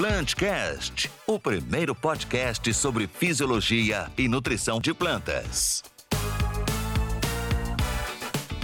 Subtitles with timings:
[0.00, 5.82] Plantcast, o primeiro podcast sobre fisiologia e nutrição de plantas.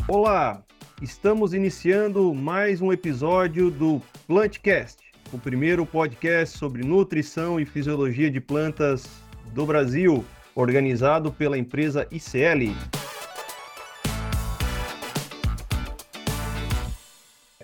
[0.08, 0.64] Olá,
[1.02, 4.96] estamos iniciando mais um episódio do Plantcast,
[5.30, 9.06] o primeiro podcast sobre nutrição e fisiologia de plantas
[9.52, 10.24] do Brasil,
[10.54, 12.74] organizado pela empresa ICL.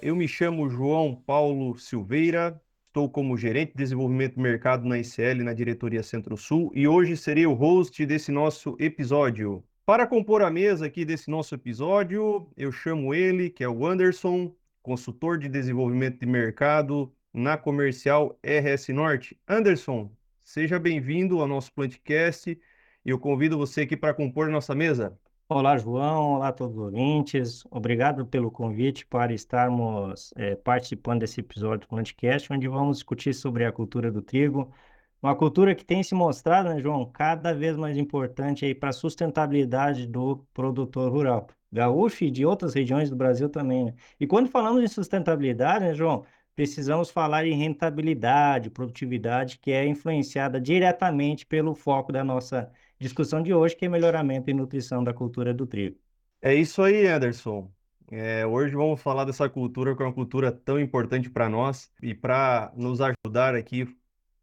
[0.02, 2.61] Eu me chamo João Paulo Silveira,
[2.93, 7.46] estou como gerente de desenvolvimento do mercado na ICL, na diretoria Centro-Sul, e hoje serei
[7.46, 9.64] o host desse nosso episódio.
[9.87, 14.55] Para compor a mesa aqui desse nosso episódio, eu chamo ele, que é o Anderson,
[14.83, 19.41] consultor de desenvolvimento de mercado na comercial RS Norte.
[19.49, 20.13] Anderson,
[20.45, 22.61] seja bem-vindo ao nosso podcast e
[23.09, 25.19] eu convido você aqui para compor nossa mesa.
[25.55, 26.35] Olá, João.
[26.37, 27.63] Olá todos os ouvintes.
[27.71, 33.65] Obrigado pelo convite para estarmos é, participando desse episódio do podcast, onde vamos discutir sobre
[33.67, 34.73] a cultura do trigo,
[35.22, 38.92] uma cultura que tem se mostrado, né, João, cada vez mais importante aí para a
[38.92, 43.94] sustentabilidade do produtor rural, gaúcho e de outras regiões do Brasil também, né?
[44.19, 46.25] E quando falamos em sustentabilidade, né, João,
[46.56, 52.72] precisamos falar em rentabilidade, produtividade, que é influenciada diretamente pelo foco da nossa
[53.03, 55.98] discussão de hoje, que é melhoramento e nutrição da cultura do trigo.
[56.41, 57.70] É isso aí, Anderson.
[58.11, 61.91] É, hoje vamos falar dessa cultura, que é uma cultura tão importante para nós.
[62.03, 63.86] E para nos ajudar aqui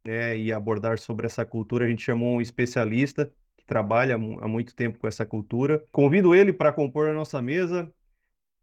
[0.06, 4.76] né, e abordar sobre essa cultura, a gente chamou um especialista que trabalha há muito
[4.76, 5.84] tempo com essa cultura.
[5.92, 7.92] Convido ele para compor a nossa mesa.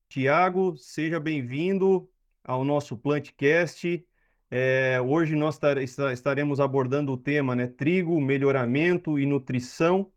[0.09, 2.09] Tiago, seja bem-vindo
[2.45, 4.07] ao nosso Plantcast.
[4.49, 5.59] É, hoje nós
[6.13, 10.11] estaremos abordando o tema, né, trigo, melhoramento e nutrição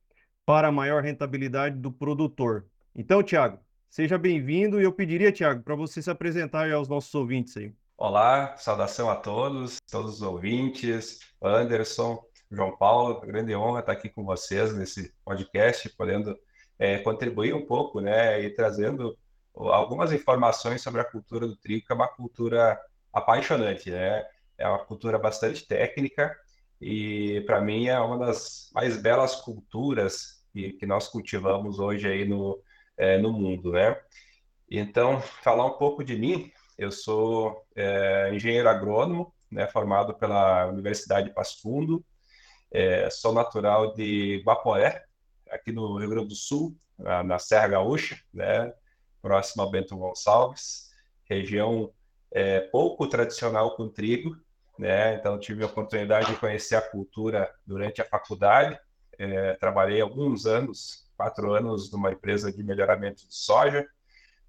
[0.46, 2.68] para maior rentabilidade do produtor.
[2.96, 7.58] Então, Tiago, seja bem-vindo e eu pediria, Tiago, para você se apresentar aos nossos ouvintes
[7.58, 7.74] aí.
[7.98, 14.24] Olá, saudação a todos, todos os ouvintes, Anderson, João Paulo, grande honra estar aqui com
[14.24, 16.38] vocês nesse podcast, podendo
[16.78, 19.18] é, contribuir um pouco, né, e trazendo
[19.56, 22.80] algumas informações sobre a cultura do trigo, que é uma cultura
[23.14, 24.26] apaixonante, né?
[24.58, 26.36] É uma cultura bastante técnica
[26.82, 32.26] e para mim é uma das mais belas culturas que, que nós cultivamos hoje aí
[32.26, 32.62] no,
[32.98, 34.00] é, no mundo, né?
[34.70, 41.30] Então, falar um pouco de mim, eu sou é, engenheiro agrônomo, né, formado pela Universidade
[41.30, 42.06] de Passo Fundo,
[42.72, 45.04] é, sou natural de Guaporé,
[45.50, 48.72] aqui no Rio Grande do Sul, na, na Serra Gaúcha, né,
[49.22, 50.92] próximo a Bento Gonçalves,
[51.24, 51.92] região
[52.32, 54.36] é, pouco tradicional com trigo,
[54.78, 55.16] né?
[55.16, 58.80] Então tive a oportunidade de conhecer a cultura durante a faculdade.
[59.18, 63.86] É, trabalhei alguns anos, quatro anos, numa empresa de melhoramento de soja,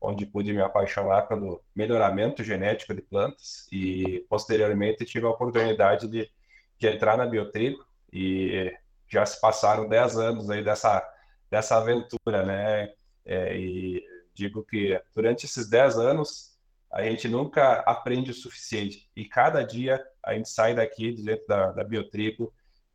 [0.01, 6.31] onde pude me apaixonar pelo melhoramento genético de plantas e posteriormente tive a oportunidade de,
[6.79, 8.73] de entrar na biotrigo e
[9.09, 11.05] já se passaram dez anos aí dessa
[11.51, 12.93] dessa aventura, né?
[13.25, 16.50] É, e digo que durante esses dez anos
[16.93, 19.09] a gente nunca aprende o suficiente.
[19.15, 22.53] E cada dia a gente sai daqui, de dentro da, da Biotrigo,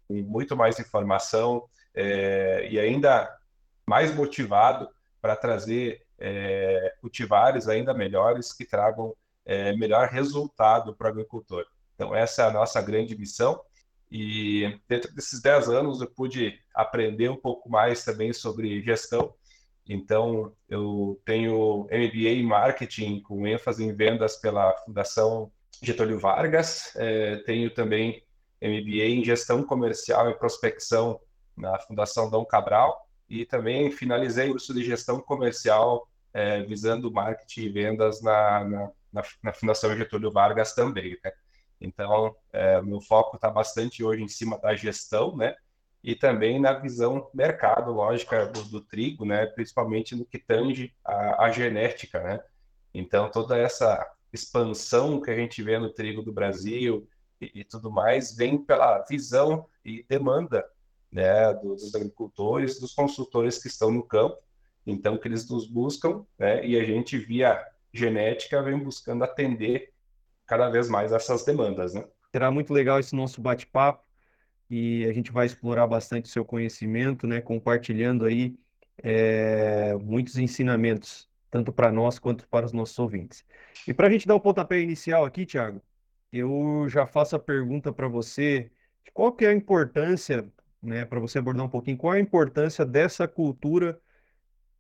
[0.08, 3.34] com muito mais informação é, e ainda
[3.88, 4.90] mais motivado
[5.22, 11.66] para trazer é, cultivares ainda melhores que tragam é, melhor resultado para o agricultor.
[11.94, 13.62] Então, essa é a nossa grande missão.
[14.12, 19.34] E dentro desses 10 anos eu pude aprender um pouco mais também sobre gestão
[19.88, 25.52] então, eu tenho MBA em marketing com ênfase em vendas pela Fundação
[25.82, 26.92] Getúlio Vargas.
[26.96, 28.24] É, tenho também
[28.60, 31.20] MBA em gestão comercial e prospecção
[31.56, 33.08] na Fundação Dom Cabral.
[33.30, 38.92] E também finalizei o curso de gestão comercial é, visando marketing e vendas na, na,
[39.14, 41.16] na, na Fundação Getúlio Vargas também.
[41.24, 41.32] Né?
[41.80, 45.56] Então, é, meu foco está bastante hoje em cima da gestão, né?
[46.06, 49.48] E também na visão mercado, lógica, do, do trigo, né?
[49.48, 52.22] principalmente no que tange a, a, genética.
[52.22, 52.40] Né?
[52.94, 57.10] Então, toda essa expansão que a gente vê no trigo do Brasil
[57.42, 60.64] e, e tudo mais vem pela visão e demanda
[61.12, 64.38] né, dos agricultores, dos consultores que estão no campo,
[64.86, 67.60] então que eles nos buscam, né, e a gente via
[67.92, 69.92] genética vem buscando atender
[70.46, 72.06] cada vez mais essas demandas, né?
[72.32, 74.05] Será muito legal esse nosso bate-papo
[74.70, 78.56] e a gente vai explorar bastante o seu conhecimento, né, compartilhando aí
[79.04, 83.46] é, muitos ensinamentos, tanto para nós quanto para os nossos ouvintes.
[83.88, 85.82] E para a gente dar o pontapé inicial aqui, Tiago,
[86.32, 88.72] eu já faço a pergunta para você,
[89.14, 90.48] qual que é a importância,
[90.82, 94.00] né, para você abordar um pouquinho, qual é a importância dessa cultura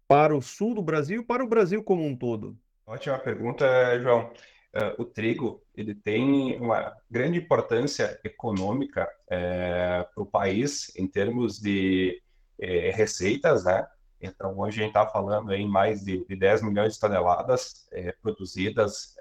[0.08, 2.58] para o sul do Brasil e para o Brasil como um todo?
[2.86, 3.66] Ótima pergunta,
[4.00, 4.32] João.
[4.76, 11.60] Uh, o trigo ele tem uma grande importância econômica é, para o país em termos
[11.60, 12.22] de
[12.60, 13.88] é, receitas, né?
[14.22, 18.14] Então, hoje a gente está falando em mais de, de 10 milhões de toneladas é,
[18.22, 19.16] produzidas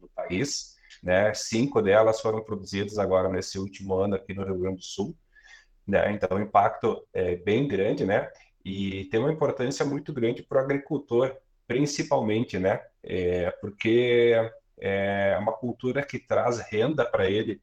[0.00, 1.32] no país, né?
[1.34, 5.16] Cinco delas foram produzidas agora nesse último ano aqui no Rio Grande do Sul,
[5.86, 6.12] né?
[6.12, 8.30] Então, o impacto é bem grande, né?
[8.64, 11.34] E tem uma importância muito grande para o agricultor,
[11.66, 12.80] principalmente, né?
[13.02, 14.34] É, porque
[14.80, 17.60] é uma cultura que traz renda para ele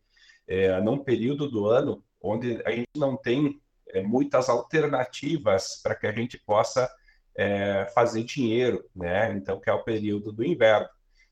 [0.48, 6.08] é, num período do ano onde a gente não tem é, muitas alternativas para que
[6.08, 6.90] a gente possa
[7.36, 9.32] é, fazer dinheiro, né?
[9.34, 10.90] Então, que é o período do inverno.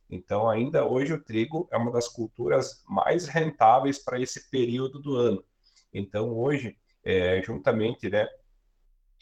[0.09, 5.15] Então, ainda hoje o trigo é uma das culturas mais rentáveis para esse período do
[5.15, 5.43] ano.
[5.91, 8.27] Então, hoje, é, juntamente, né,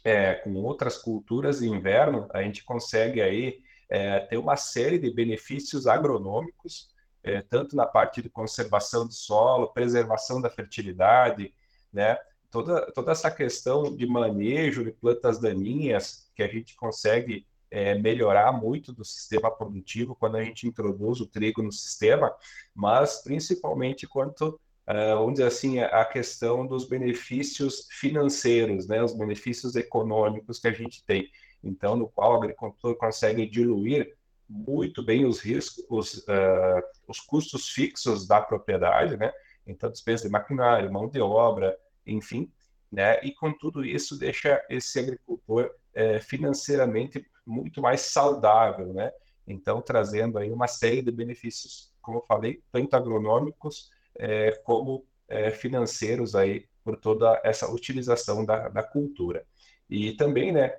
[0.04, 5.12] é, com outras culturas de inverno, a gente consegue aí é, ter uma série de
[5.12, 6.90] benefícios agronômicos,
[7.24, 11.54] é, tanto na parte de conservação do solo, preservação da fertilidade,
[11.92, 12.18] né?
[12.52, 18.52] Toda, toda essa questão de manejo de plantas daninhas que a gente consegue é, melhorar
[18.52, 22.32] muito do sistema produtivo quando a gente introduz o trigo no sistema,
[22.76, 24.50] mas principalmente quanto,
[24.88, 30.72] uh, vamos dizer assim, a questão dos benefícios financeiros, né, os benefícios econômicos que a
[30.72, 31.28] gente tem.
[31.64, 34.16] Então, no qual o agricultor consegue diluir
[34.50, 39.32] muito bem os riscos, os, uh, os custos fixos da propriedade, né?
[39.66, 42.52] Então, despesa de maquinário, mão de obra, enfim,
[42.92, 43.20] né?
[43.24, 49.12] E com tudo isso deixa esse agricultor é, financeiramente muito mais saudável, né?
[49.48, 55.50] Então, trazendo aí uma série de benefícios, como eu falei, tanto agronômicos é, como é,
[55.52, 59.46] financeiros aí por toda essa utilização da, da cultura.
[59.90, 60.76] E também, né,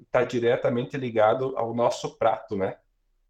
[0.00, 2.76] está é, diretamente ligado ao nosso prato, né?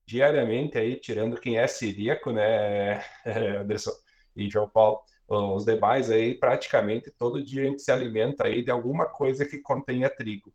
[0.06, 3.02] Diariamente aí, tirando quem é siríaco, né,
[3.60, 3.92] Anderson
[4.36, 8.70] e João Paulo, os demais aí, praticamente todo dia a gente se alimenta aí de
[8.70, 10.52] alguma coisa que contenha trigo.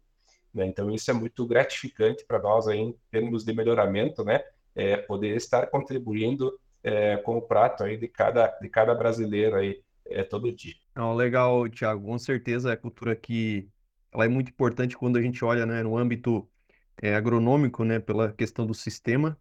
[0.53, 0.65] Né?
[0.65, 4.41] Então, isso é muito gratificante para nós aí, em termos de melhoramento, né?
[4.73, 9.81] É, poder estar contribuindo é, com o prato aí de cada, de cada brasileiro aí
[10.05, 10.75] é, todo dia.
[10.95, 12.05] Não, legal, Thiago.
[12.05, 13.67] Com certeza a cultura que
[14.13, 16.49] ela é muito importante quando a gente olha né, no âmbito
[17.01, 19.39] é, agronômico, né, pela questão do sistema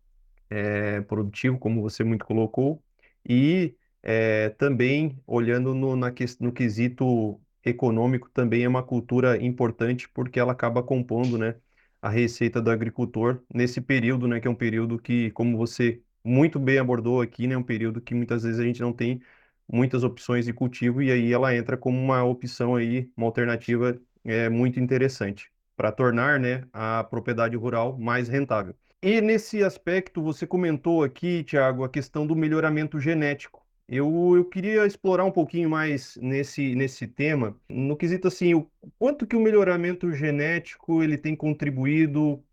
[0.51, 2.83] é, produtivo, como você muito colocou,
[3.29, 10.41] e é, também olhando no, na, no quesito econômico também é uma cultura importante porque
[10.41, 11.57] ela acaba compondo, né,
[12.03, 16.59] a receita do agricultor nesse período, né, que é um período que, como você muito
[16.59, 19.21] bem abordou aqui, né, é um período que muitas vezes a gente não tem
[19.69, 24.49] muitas opções de cultivo e aí ela entra como uma opção aí, uma alternativa é,
[24.49, 28.75] muito interessante para tornar, né, a propriedade rural mais rentável.
[29.03, 33.67] E nesse aspecto, você comentou aqui, Tiago, a questão do melhoramento genético.
[33.89, 39.27] Eu, eu queria explorar um pouquinho mais nesse, nesse tema, no quesito assim, o quanto
[39.27, 42.45] que o melhoramento genético ele tem contribuído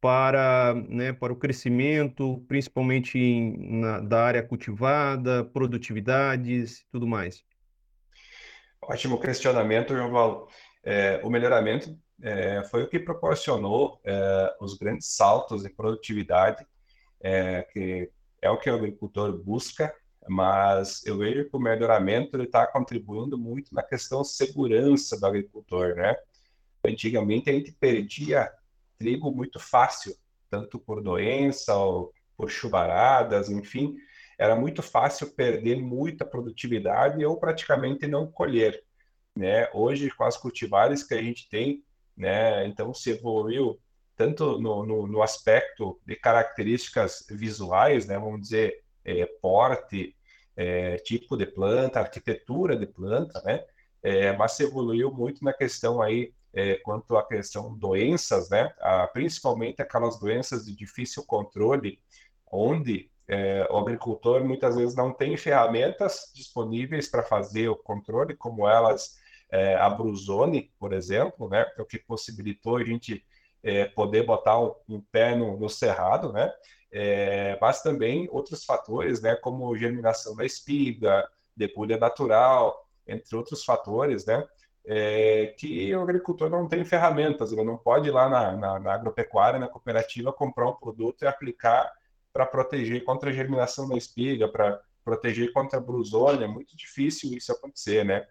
[0.00, 7.44] para, né, para o crescimento, principalmente em, na, da área cultivada, produtividades e tudo mais.
[8.82, 10.48] Ótimo questionamento, João Paulo.
[10.84, 16.66] É, o melhoramento é, foi o que proporcionou é, os grandes saltos de produtividade,
[17.20, 19.94] é, que é o que o agricultor busca
[20.28, 26.16] mas eu vejo que o melhoramento está contribuindo muito na questão segurança do agricultor, né?
[26.84, 28.50] Antigamente a gente perdia
[28.98, 30.14] trigo muito fácil,
[30.50, 33.96] tanto por doença ou por chuvaradas, enfim,
[34.38, 38.82] era muito fácil perder muita produtividade ou praticamente não colher,
[39.36, 39.68] né?
[39.72, 41.82] Hoje com as cultivares que a gente tem,
[42.16, 42.66] né?
[42.66, 43.78] Então se evoluiu
[44.16, 48.18] tanto no, no, no aspecto de características visuais, né?
[48.18, 50.14] Vamos dizer é, porte,
[50.56, 53.64] é, tipo de planta, arquitetura de planta, né?
[54.02, 58.72] É, mas se evoluiu muito na questão aí é, quanto à questão doenças, né?
[58.80, 61.98] Ah, principalmente aquelas doenças de difícil controle,
[62.50, 68.68] onde é, o agricultor muitas vezes não tem ferramentas disponíveis para fazer o controle, como
[68.68, 69.16] elas
[69.52, 71.64] é, a Bruzone, por exemplo, né?
[71.78, 73.24] É o que possibilitou a gente
[73.62, 76.52] é, poder botar um, um pé no, no cerrado, né?
[76.92, 84.26] é, mas também outros fatores, né, como germinação da espiga, debulha natural, entre outros fatores,
[84.26, 84.46] né,
[84.84, 88.92] é, que o agricultor não tem ferramentas, ele não pode ir lá na, na, na
[88.92, 91.90] agropecuária, na cooperativa, comprar um produto e aplicar
[92.32, 97.32] para proteger contra a germinação da espiga, para proteger contra a brusônia, é muito difícil
[97.32, 98.26] isso acontecer, né?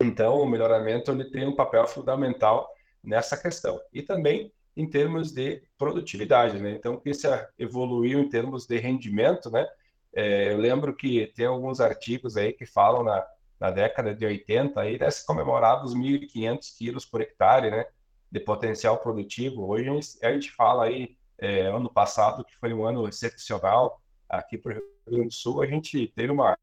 [0.00, 2.68] Então, o melhoramento ele tem um papel fundamental
[3.04, 3.80] nessa questão.
[3.92, 6.70] E também em termos de produtividade, né?
[6.70, 7.26] Então, que isso
[7.58, 9.66] evoluiu em termos de rendimento, né?
[10.14, 13.26] É, eu lembro que tem alguns artigos aí que falam na,
[13.60, 17.84] na década de 80 aí, né, se os 1.500 quilos por hectare, né?
[18.30, 19.66] De potencial produtivo.
[19.68, 24.00] Hoje a gente, a gente fala aí, é, ano passado, que foi um ano excepcional,
[24.28, 26.56] aqui para o Rio Grande do Sul, a gente teve uma,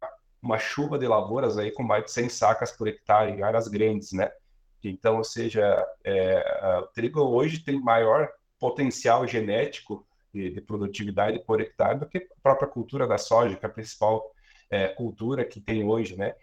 [0.48, 4.14] uma chuva de lavouras aí com mais de 100 sacas por hectare em áreas grandes,
[4.14, 4.32] né?
[4.82, 11.60] Então, ou seja, é, o trigo hoje tem maior potencial genético de, de, produtividade por
[11.60, 14.24] hectare do que a própria cultura da soja, que é a principal
[14.70, 16.34] é, cultura que tem hoje, né?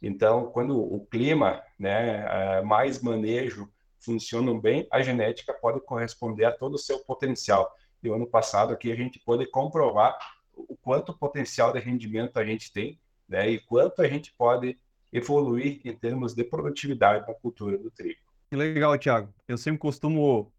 [0.00, 6.74] Então, quando o clima, né, mais manejo funcionam bem, a genética pode corresponder a todo
[6.74, 7.68] o seu potencial.
[8.00, 10.16] E o ano passado aqui a gente pôde comprovar
[10.54, 12.96] o quanto potencial de rendimento a gente tem,
[13.28, 14.76] né, e quanto a gente pode
[15.12, 18.20] evoluir em termos de produtividade na cultura do trigo.
[18.50, 19.32] Que legal, Thiago.
[19.46, 20.52] Eu sempre costumo,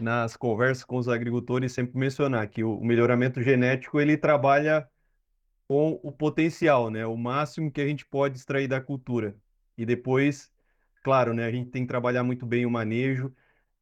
[0.00, 4.88] nas conversas com os agricultores, sempre mencionar que o melhoramento genético ele trabalha
[5.68, 7.06] com o potencial, né?
[7.06, 9.36] O máximo que a gente pode extrair da cultura.
[9.76, 10.50] E depois,
[11.02, 11.44] claro, né?
[11.46, 13.34] A gente tem que trabalhar muito bem o manejo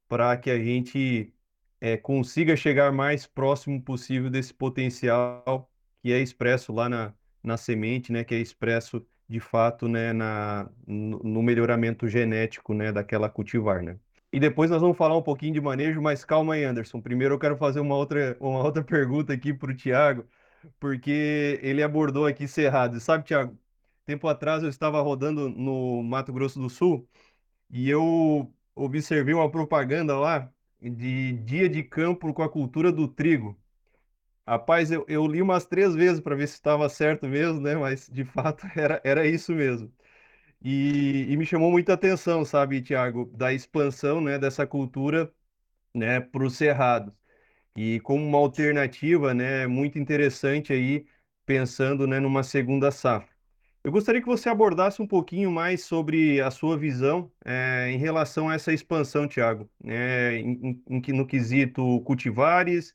[0.09, 1.33] para que a gente
[1.81, 5.71] é, consiga chegar mais próximo possível desse potencial
[6.03, 8.25] que é expresso lá na, na semente, né?
[8.25, 13.99] Que é expresso de fato, né, na, no melhoramento genético, né, daquela cultivar, né.
[14.33, 17.01] E depois nós vamos falar um pouquinho de manejo, mas calma aí, Anderson.
[17.01, 20.27] Primeiro eu quero fazer uma outra, uma outra pergunta aqui para o Tiago,
[20.81, 22.99] porque ele abordou aqui Cerrado.
[23.01, 23.59] Sabe, Tiago,
[24.07, 27.09] tempo atrás eu estava rodando no Mato Grosso do Sul
[27.71, 33.62] e eu observei uma propaganda lá de dia de campo com a cultura do trigo.
[34.47, 37.77] Rapaz, eu, eu li umas três vezes para ver se estava certo mesmo, né?
[37.77, 39.93] Mas de fato era, era isso mesmo.
[40.63, 45.33] E, e me chamou muita atenção, sabe, Tiago, da expansão, né, dessa cultura,
[45.95, 47.15] né, para os cerrados.
[47.77, 51.07] E como uma alternativa, né, muito interessante aí,
[51.47, 53.29] pensando, né, numa segunda safra.
[53.85, 58.49] Eu gostaria que você abordasse um pouquinho mais sobre a sua visão é, em relação
[58.49, 62.95] a essa expansão, Tiago, né, em, em, no quesito cultivares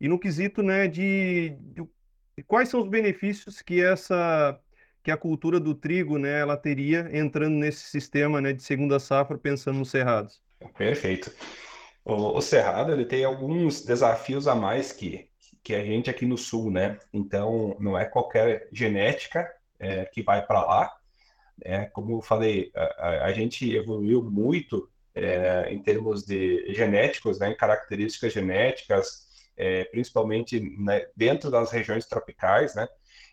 [0.00, 4.58] e no quesito, né, de, de, quais são os benefícios que essa
[5.02, 9.38] que a cultura do trigo, né, ela teria entrando nesse sistema, né, de segunda safra,
[9.38, 10.40] pensando nos cerrados.
[10.76, 11.32] Perfeito.
[12.04, 15.28] O, o cerrado ele tem alguns desafios a mais que
[15.62, 16.98] que a gente aqui no sul, né?
[17.12, 19.46] Então não é qualquer genética
[19.78, 20.96] é, que vai para lá.
[21.62, 27.50] É, como eu falei, a, a gente evoluiu muito é, em termos de genéticos, né,
[27.50, 29.27] em características genéticas,
[29.58, 32.88] é, principalmente né, dentro das regiões tropicais, né?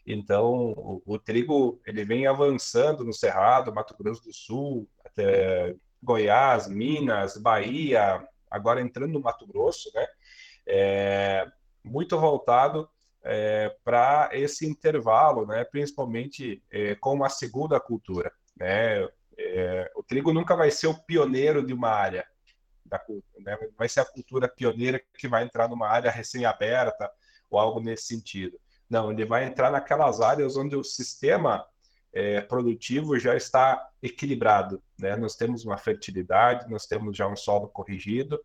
[0.06, 6.68] Então, o, o, trigo ele vem avançando no Cerrado, Mato Grosso do Sul, até Goiás,
[6.68, 10.08] Minas, Bahia, agora entrando no Mato Grosso, né?
[10.68, 11.48] É,
[11.84, 12.90] muito voltado
[13.24, 15.64] é, para esse intervalo, né?
[15.64, 19.08] Principalmente é, com a segunda cultura, né?
[19.38, 22.26] É, o trigo nunca vai ser o pioneiro de uma área,
[22.86, 23.02] da
[23.40, 23.58] né?
[23.78, 27.10] vai ser a cultura pioneira que vai entrar numa área recém-aberta
[27.50, 28.60] ou algo nesse sentido.
[28.90, 31.66] Não, ele vai entrar naquelas áreas onde o sistema
[32.14, 35.16] é, produtivo já está equilibrado, né?
[35.16, 38.40] Nós temos uma fertilidade, nós temos já um solo corrigido,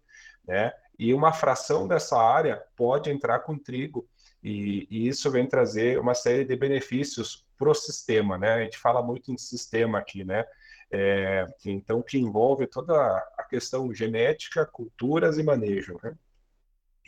[0.46, 0.72] né?
[0.98, 4.08] E uma fração dessa área pode entrar com trigo
[4.42, 8.54] e, e isso vem trazer uma série de benefícios para o sistema, né?
[8.54, 10.44] A gente fala muito em sistema aqui, né?
[10.92, 12.94] É, então, que envolve toda
[13.38, 15.98] a questão genética, culturas e manejo.
[16.02, 16.16] Né?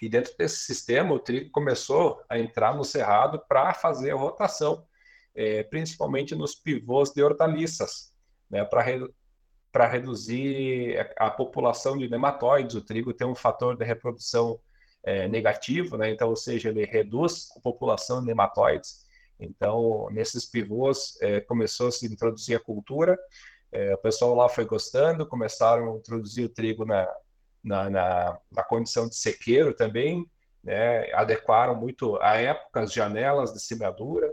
[0.03, 4.85] E dentro desse sistema, o trigo começou a entrar no cerrado para fazer a rotação,
[5.33, 8.12] é, principalmente nos pivôs de hortaliças,
[8.51, 9.09] né, para re,
[9.89, 12.75] reduzir a, a, população de nematóides.
[12.75, 14.59] O trigo tem um fator de reprodução
[15.05, 19.07] é, negativo, né, então, ou seja, ele reduz a população de nematóides.
[19.39, 23.17] Então, nesses pivôs, é, começou a se introduzir a cultura,
[23.73, 27.09] é, o pessoal lá foi gostando, começaram a introduzir o trigo na,
[27.64, 30.29] na, na, na condição de sequeiro também,
[30.62, 34.33] né, adequaram muito a épocas, janelas de semeadura,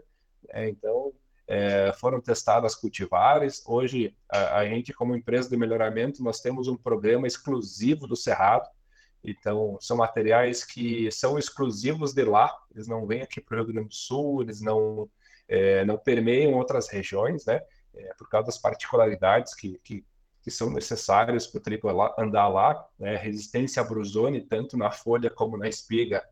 [0.54, 1.14] né, então
[1.48, 3.64] é, foram testadas cultivares.
[3.66, 8.68] Hoje, a, a, gente, como empresa de melhoramento, nós temos um programa exclusivo do Cerrado,
[9.24, 13.74] então são materiais que são exclusivos de lá, eles não vêm aqui para o Rio
[13.74, 15.10] Grande do Sul, eles não,
[15.48, 17.62] é, não permeiam outras regiões, né?
[17.96, 20.06] É, por causa das particularidades que, que,
[20.42, 23.16] que são necessárias para o trigo andar lá, né?
[23.16, 26.24] resistência à brusone, tanto na folha como na espiga,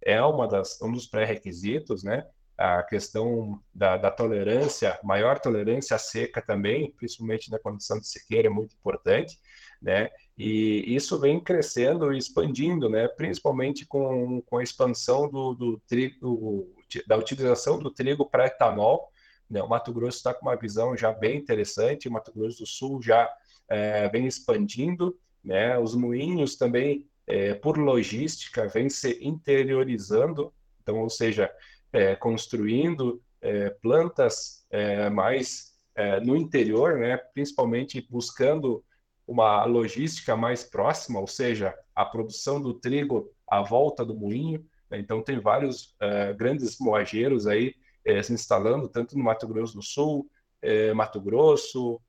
[0.00, 2.26] é uma das, um dos pré-requisitos, né?
[2.56, 8.48] A questão da, da, tolerância, maior tolerância à seca também, principalmente na condição de sequeira,
[8.48, 9.38] é muito importante,
[9.80, 10.10] né?
[10.38, 13.08] E isso vem crescendo e expandindo, né?
[13.08, 16.72] principalmente com, com a expansão do, do trigo,
[17.08, 19.10] da utilização do trigo para etanol.
[19.48, 19.62] Né?
[19.62, 23.02] O Mato Grosso está com uma visão já bem interessante, o Mato Grosso do Sul
[23.02, 23.30] já
[23.68, 25.78] é, vem expandindo, né?
[25.78, 30.52] os moinhos também, é, por logística, vem se interiorizando,
[30.82, 31.50] então, ou seja,
[31.92, 37.16] é, construindo é, plantas é, mais é, no interior, né?
[37.16, 38.84] principalmente buscando
[39.26, 44.64] uma logística mais próxima, ou seja, a produção do trigo à volta do moinho.
[44.90, 44.98] Né?
[44.98, 47.74] Então, tem vários uh, grandes moageiros aí
[48.08, 50.28] uh, se instalando, tanto no Mato Grosso do Sul,
[50.62, 52.00] uh, Mato Grosso,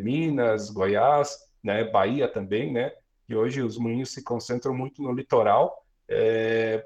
[0.00, 1.82] Minas, Goiás, né?
[1.82, 2.92] Bahia também, né?
[3.28, 5.84] E hoje os moinhos se concentram muito no litoral,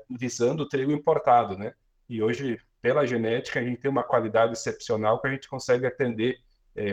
[0.09, 1.75] visando o trigo importado, né?
[2.09, 6.39] E hoje, pela genética, a gente tem uma qualidade excepcional que a gente consegue atender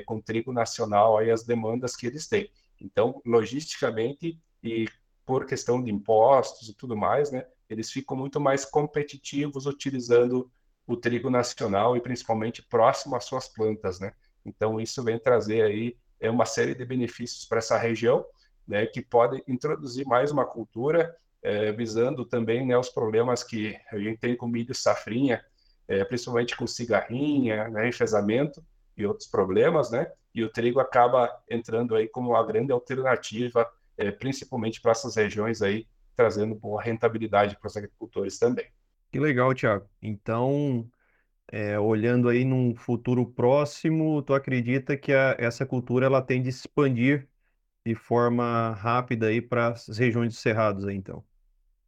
[0.06, 2.52] com trigo nacional aí as demandas que eles têm.
[2.82, 4.90] Então, logisticamente e
[5.26, 10.52] por questão de impostos e tudo mais, né, eles ficam muito mais competitivos utilizando
[10.88, 14.14] o trigo nacional e principalmente próximo às suas plantas, né?
[14.46, 18.26] Então, isso vem trazer aí é uma série de benefícios para essa região,
[18.68, 24.00] né, que pode introduzir mais uma cultura, é, visando também né, os problemas que a
[24.00, 25.46] gente tem com milho safrinha,
[25.88, 28.66] é, principalmente com cigarrinha, né, enfesamento
[28.98, 30.12] e outros problemas, né?
[30.38, 33.68] e o trigo acaba entrando aí como uma grande alternativa,
[33.98, 38.68] é, principalmente para essas regiões aí, trazendo boa rentabilidade para os agricultores também.
[39.12, 39.90] Que legal, Tiago.
[40.02, 40.90] Então,
[41.52, 46.52] é, olhando aí num futuro próximo, tu acredita que a, essa cultura ela tende a
[46.52, 47.30] expandir
[47.86, 51.26] de forma rápida aí para as regiões dos cerrados aí, então?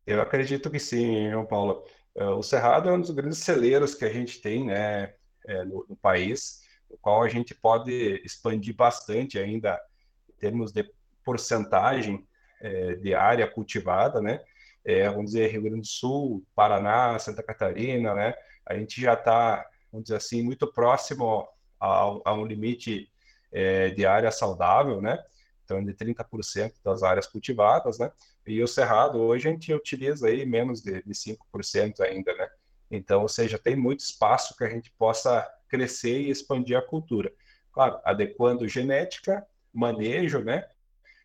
[0.05, 1.83] Eu acredito que sim, João Paulo.
[2.15, 5.13] É, o Cerrado é um dos grandes celeiros que a gente tem né,
[5.45, 7.91] é, no, no país o qual a gente pode
[8.25, 9.79] expandir bastante ainda
[10.27, 10.83] em termos de
[11.23, 12.27] porcentagem
[12.61, 14.41] é, de área cultivada, né?
[14.86, 18.33] É, vamos dizer, Rio Grande do Sul, Paraná, Santa Catarina, né?
[18.65, 21.48] A gente já está, vamos dizer assim, muito próximo
[21.79, 23.09] ao, a um limite
[23.51, 25.23] é, de área saudável, né?
[25.63, 28.12] Então, de 30% das áreas cultivadas, né?
[28.45, 32.49] E o cerrado, hoje, a gente utiliza aí menos de, de 5% ainda, né?
[32.89, 37.32] Então, ou seja, tem muito espaço que a gente possa crescer e expandir a cultura.
[37.71, 40.67] Claro, adequando genética, manejo, né?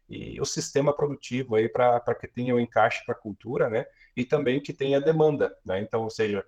[0.08, 3.86] E o sistema produtivo aí para que tenha o um encaixe para a cultura, né?
[4.16, 5.80] E também que tenha demanda, né?
[5.80, 6.44] Então, ou seja,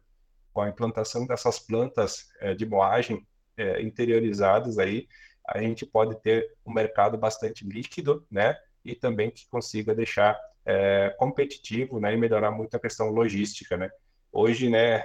[0.52, 5.08] com a implantação dessas plantas é, de moagem é, interiorizadas aí,
[5.46, 8.56] a gente pode ter um mercado bastante líquido, né?
[8.84, 12.12] E também que consiga deixar é, competitivo, né?
[12.12, 13.90] E melhorar muito a questão logística, né?
[14.30, 14.98] Hoje, né?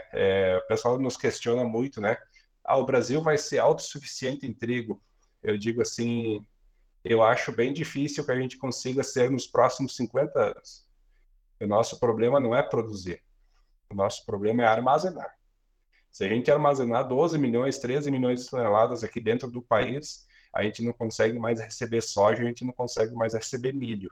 [0.57, 2.17] o pessoal nos questiona muito, né?
[2.63, 5.01] ah, o Brasil vai ser autossuficiente em trigo.
[5.43, 6.45] Eu digo assim,
[7.03, 10.85] eu acho bem difícil que a gente consiga ser nos próximos 50 anos.
[11.59, 13.21] O nosso problema não é produzir,
[13.89, 15.35] o nosso problema é armazenar.
[16.11, 20.63] Se a gente armazenar 12 milhões, 13 milhões de toneladas aqui dentro do país, a
[20.63, 24.11] gente não consegue mais receber soja, a gente não consegue mais receber milho.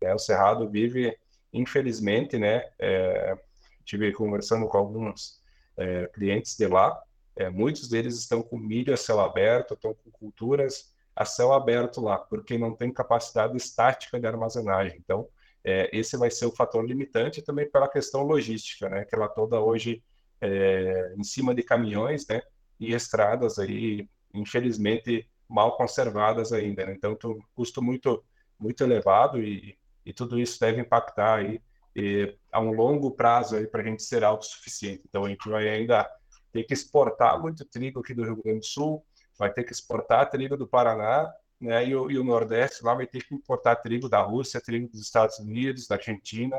[0.00, 1.16] É, o Cerrado vive,
[1.52, 2.64] infelizmente, né?
[2.78, 3.36] É,
[3.84, 5.40] tive conversando com alguns
[5.76, 7.02] é, clientes de lá,
[7.34, 12.00] é, muitos deles estão com milho a céu aberto, estão com culturas a céu aberto
[12.00, 14.98] lá, porque não tem capacidade estática de armazenagem.
[14.98, 15.28] Então,
[15.64, 19.04] é, esse vai ser o fator limitante também pela questão logística, né?
[19.04, 20.02] Que ela toda hoje
[20.40, 22.42] é, em cima de caminhões, né?
[22.80, 26.86] E estradas aí, infelizmente, mal conservadas ainda.
[26.86, 26.94] Né?
[26.94, 28.24] Então, um custo muito,
[28.58, 31.60] muito elevado e, e tudo isso deve impactar aí
[31.94, 35.02] e, a um longo prazo aí para a gente ser autossuficiente.
[35.08, 36.10] Então, a gente vai ainda
[36.50, 39.04] ter que exportar muito trigo aqui do Rio Grande do Sul,
[39.38, 41.86] vai ter que exportar trigo do Paraná, né?
[41.86, 45.00] E o, e o Nordeste lá vai ter que importar trigo da Rússia, trigo dos
[45.00, 46.56] Estados Unidos, da Argentina,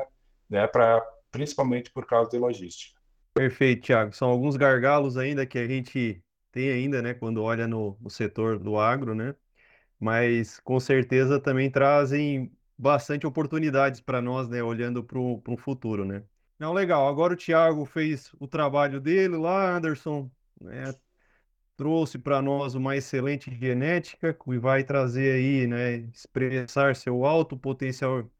[0.48, 0.66] né?
[0.66, 3.00] Para principalmente por causa de logística.
[3.32, 4.12] Perfeito, Thiago.
[4.12, 7.14] São alguns gargalos ainda que a gente tem ainda, né?
[7.14, 9.34] Quando olha no, no setor do agro, né?
[9.98, 14.62] Mas com certeza também trazem bastante oportunidades para nós, né?
[14.62, 16.22] Olhando para o futuro, né?
[16.58, 17.08] Não, legal.
[17.08, 20.94] Agora o Thiago fez o trabalho dele lá, Anderson, né,
[21.76, 28.30] trouxe para nós uma excelente genética que vai trazer aí, né, expressar seu alto potencial,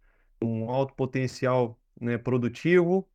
[0.42, 3.08] um alto potencial, né, produtivo.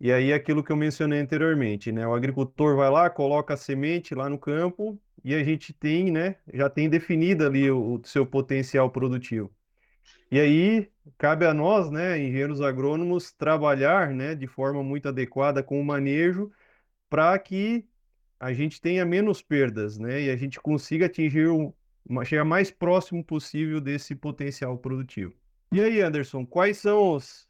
[0.00, 4.14] E aí aquilo que eu mencionei anteriormente, né, o agricultor vai lá, coloca a semente
[4.14, 8.26] lá no campo e a gente tem, né, já tem definido ali o, o seu
[8.26, 9.54] potencial produtivo.
[10.30, 15.80] E aí cabe a nós, né, engenheiros agrônomos, trabalhar, né, de forma muito adequada com
[15.80, 16.50] o manejo
[17.08, 17.86] para que
[18.44, 21.74] a gente tenha menos perdas, né, e a gente consiga atingir o,
[22.26, 25.32] chegar mais próximo possível desse potencial produtivo.
[25.72, 27.48] E aí, Anderson, quais são os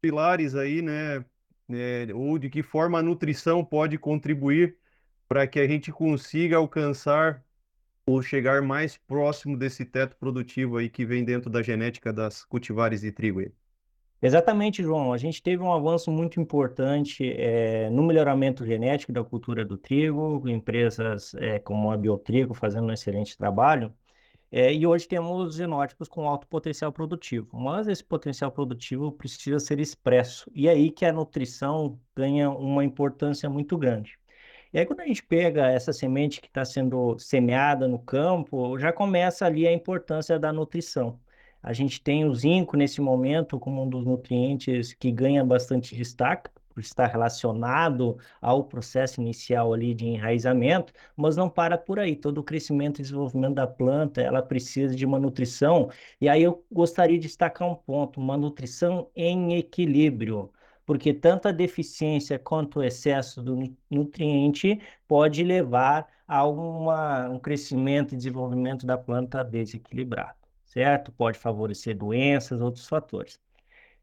[0.00, 1.24] pilares aí, né?
[1.68, 4.76] É, ou de que forma a nutrição pode contribuir
[5.28, 7.44] para que a gente consiga alcançar
[8.06, 13.00] ou chegar mais próximo desse teto produtivo aí que vem dentro da genética das cultivares
[13.00, 13.52] de trigo aí?
[14.20, 15.12] Exatamente, João.
[15.12, 20.48] A gente teve um avanço muito importante é, no melhoramento genético da cultura do trigo,
[20.48, 23.94] empresas é, como a Biotrigo fazendo um excelente trabalho.
[24.50, 29.80] É, e hoje temos genótipos com alto potencial produtivo, mas esse potencial produtivo precisa ser
[29.80, 30.50] expresso.
[30.54, 34.18] E é aí que a nutrição ganha uma importância muito grande.
[34.72, 38.92] E aí, quando a gente pega essa semente que está sendo semeada no campo, já
[38.92, 41.20] começa ali a importância da nutrição.
[41.66, 46.48] A gente tem o zinco nesse momento como um dos nutrientes que ganha bastante destaque,
[46.72, 52.14] por estar relacionado ao processo inicial ali de enraizamento, mas não para por aí.
[52.14, 55.90] Todo o crescimento e desenvolvimento da planta, ela precisa de uma nutrição.
[56.20, 60.52] E aí eu gostaria de destacar um ponto, uma nutrição em equilíbrio
[60.84, 63.58] porque tanto a deficiência quanto o excesso do
[63.90, 71.12] nutriente pode levar a uma, um crescimento e desenvolvimento da planta desequilibrado certo?
[71.12, 73.40] Pode favorecer doenças, outros fatores.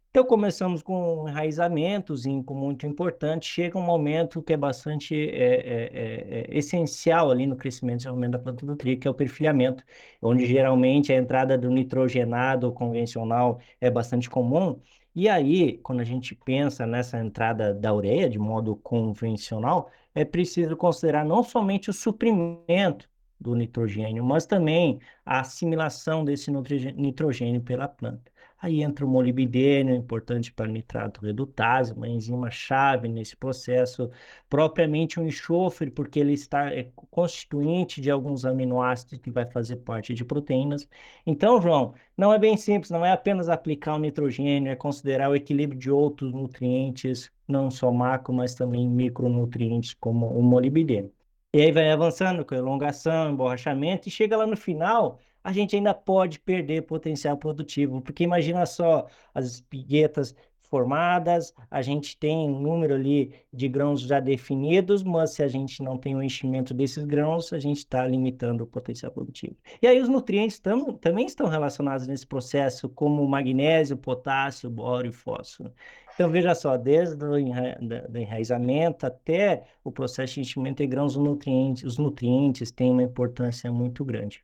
[0.10, 3.48] Então, começamos com enraizamentos, com muito importante.
[3.48, 7.98] Chega um momento que é bastante é, é, é, é, essencial ali no crescimento e
[7.98, 9.84] desenvolvimento da planta do trigo, que é o perfilhamento,
[10.22, 14.80] onde geralmente a entrada do nitrogenado convencional é bastante comum.
[15.16, 20.78] E aí, quando a gente pensa nessa entrada da ureia de modo convencional, é preciso
[20.78, 23.10] considerar não somente o suprimento
[23.44, 28.32] do nitrogênio, mas também a assimilação desse nitrogênio pela planta.
[28.64, 34.10] Aí entra o molibdênio, importante para nitrato redutase, uma enzima chave nesse processo,
[34.50, 40.14] propriamente o enxofre, porque ele está é constituinte de alguns aminoácidos que vai fazer parte
[40.14, 40.88] de proteínas.
[41.26, 45.36] Então, João, não é bem simples, não é apenas aplicar o nitrogênio, é considerar o
[45.36, 51.12] equilíbrio de outros nutrientes, não só macro, mas também micronutrientes, como o molibdênio.
[51.54, 55.94] E aí vai avançando com elongação, emborrachamento, e chega lá no final, a gente ainda
[55.94, 60.36] pode perder potencial produtivo, porque imagina só as espiguetas
[60.74, 65.84] formadas, a gente tem um número ali de grãos já definidos, mas se a gente
[65.84, 69.56] não tem o enchimento desses grãos, a gente está limitando o potencial produtivo.
[69.80, 75.12] E aí os nutrientes tam, também estão relacionados nesse processo, como magnésio, potássio, boro e
[75.12, 75.72] fósforo.
[76.16, 81.84] Então, veja só, desde o enraizamento até o processo de enchimento de grãos, os nutrientes,
[81.84, 84.44] os nutrientes têm uma importância muito grande.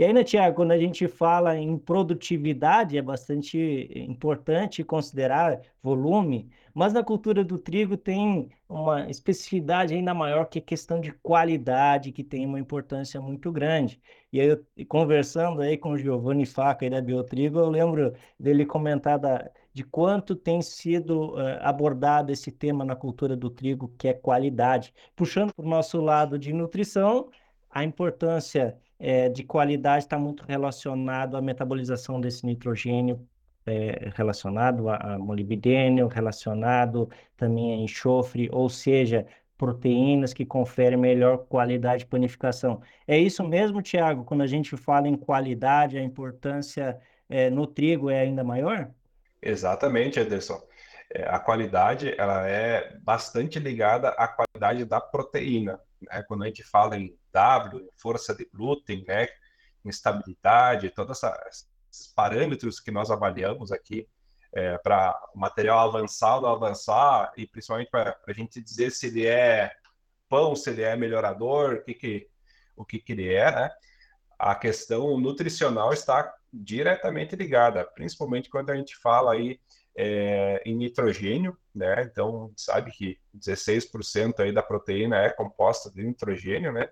[0.00, 3.58] E ainda, Tiago, quando a gente fala em produtividade, é bastante
[3.94, 10.62] importante considerar volume, mas na cultura do trigo tem uma especificidade ainda maior que a
[10.62, 14.00] questão de qualidade, que tem uma importância muito grande.
[14.32, 19.18] E aí, conversando aí com o Giovanni Faca aí da Biotrigo, eu lembro dele comentar
[19.18, 24.14] da, de quanto tem sido uh, abordado esse tema na cultura do trigo, que é
[24.14, 24.94] qualidade.
[25.14, 27.28] Puxando para o nosso lado de nutrição,
[27.68, 33.26] a importância é, de qualidade está muito relacionado à metabolização desse nitrogênio,
[33.64, 41.38] é, relacionado a, a molibdênio, relacionado também a enxofre, ou seja, proteínas que conferem melhor
[41.46, 42.82] qualidade de panificação.
[43.06, 44.24] É isso mesmo, Tiago?
[44.24, 48.90] Quando a gente fala em qualidade, a importância é, no trigo é ainda maior?
[49.40, 50.60] Exatamente, Ederson.
[51.12, 55.80] É, a qualidade ela é bastante ligada à qualidade da proteína.
[56.02, 56.22] Né?
[56.26, 59.28] Quando a gente fala em W, força de glúten, né?
[59.84, 64.06] instabilidade, todos esses parâmetros que nós avaliamos aqui
[64.52, 69.72] é, para o material avançado avançar e principalmente para a gente dizer se ele é
[70.28, 72.28] pão, se ele é melhorador, o que, que,
[72.76, 73.70] o que, que ele é, né?
[74.38, 79.60] A questão nutricional está diretamente ligada, principalmente quando a gente fala aí
[79.96, 82.02] é, em nitrogênio, né?
[82.02, 86.88] Então, sabe que 16% aí da proteína é composta de nitrogênio, né?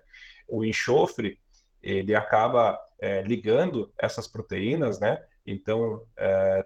[0.47, 1.39] O enxofre,
[1.81, 5.23] ele acaba é, ligando essas proteínas, né?
[5.45, 6.65] Então, é,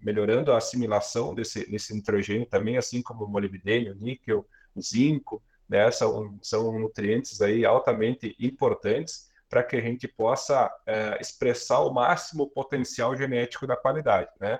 [0.00, 4.46] melhorando a assimilação desse, desse nitrogênio também, assim como o molibdênio, níquel,
[4.80, 5.90] zinco, né?
[5.90, 12.48] São, são nutrientes aí altamente importantes para que a gente possa é, expressar o máximo
[12.50, 14.58] potencial genético da qualidade, né?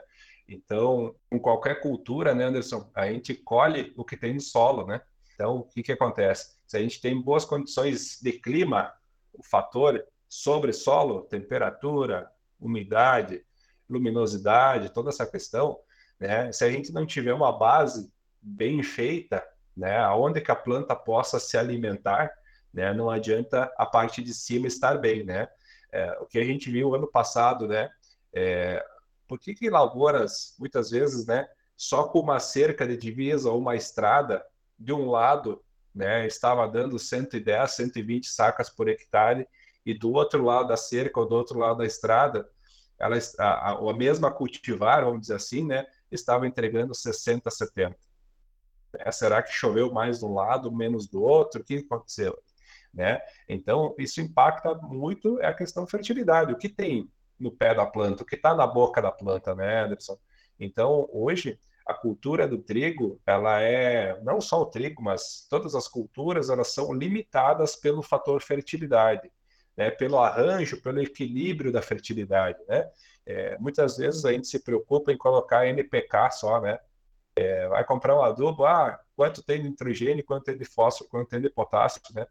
[0.48, 5.00] Então, em qualquer cultura, né, Anderson, a gente colhe o que tem no solo, né?
[5.34, 6.56] Então, o que que acontece?
[6.66, 8.92] Se a gente tem boas condições de clima,
[9.32, 13.44] o fator sobre solo, temperatura, umidade,
[13.88, 15.78] luminosidade, toda essa questão,
[16.18, 16.50] né?
[16.50, 21.38] Se a gente não tiver uma base bem feita, né, aonde que a planta possa
[21.38, 22.32] se alimentar,
[22.72, 22.92] né?
[22.92, 25.48] Não adianta a parte de cima estar bem, né?
[25.92, 27.88] É, o que a gente viu ano passado, né?
[28.32, 28.84] É,
[29.28, 33.76] por que, que lavouras, muitas vezes, né, só com uma cerca de divisa ou uma
[33.76, 34.44] estrada,
[34.78, 35.62] de um lado,
[35.94, 39.46] né, estava dando 110, 120 sacas por hectare,
[39.84, 42.48] e do outro lado da cerca ou do outro lado da estrada,
[42.98, 47.96] ela, a, a, a mesma cultivar, vamos dizer assim, né, estava entregando 60, 70.
[48.98, 51.60] É, será que choveu mais de um lado, menos do outro?
[51.60, 52.36] O que aconteceu?
[52.92, 53.20] Né?
[53.48, 56.52] Então, isso impacta muito a questão da fertilidade.
[56.52, 59.84] O que tem no pé da planta, o que está na boca da planta, né,
[59.84, 60.18] Anderson?
[60.58, 65.88] Então, hoje, a cultura do trigo, ela é, não só o trigo, mas todas as
[65.88, 69.30] culturas, elas são limitadas pelo fator fertilidade,
[69.76, 72.90] né, pelo arranjo, pelo equilíbrio da fertilidade, né?
[73.24, 76.78] É, muitas vezes a gente se preocupa em colocar NPK só, né?
[77.36, 81.28] É, vai comprar um adubo, ah, quanto tem de nitrogênio, quanto tem de fósforo, quanto
[81.28, 82.26] tem de potássio, né?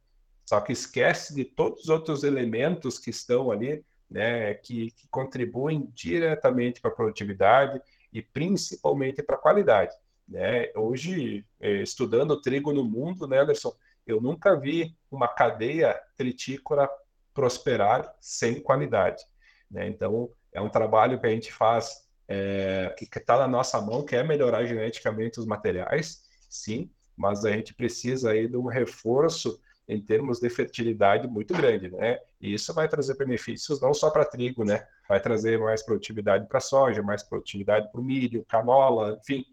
[0.45, 5.91] Só que esquece de todos os outros elementos que estão ali, né, que, que contribuem
[5.93, 9.95] diretamente para a produtividade e principalmente para a qualidade.
[10.27, 10.71] Né?
[10.75, 13.73] Hoje, é, estudando trigo no mundo, né, Anderson,
[14.05, 16.89] eu nunca vi uma cadeia tritícola
[17.33, 19.23] prosperar sem qualidade.
[19.69, 19.87] Né?
[19.87, 24.15] Então, é um trabalho que a gente faz é, que está na nossa mão, que
[24.15, 30.01] é melhorar geneticamente os materiais, sim, mas a gente precisa aí de um reforço em
[30.01, 32.19] termos de fertilidade muito grande, né?
[32.41, 34.85] E isso vai trazer benefícios não só para trigo, né?
[35.07, 39.45] Vai trazer mais produtividade para soja, mais produtividade para o milho, canola, enfim,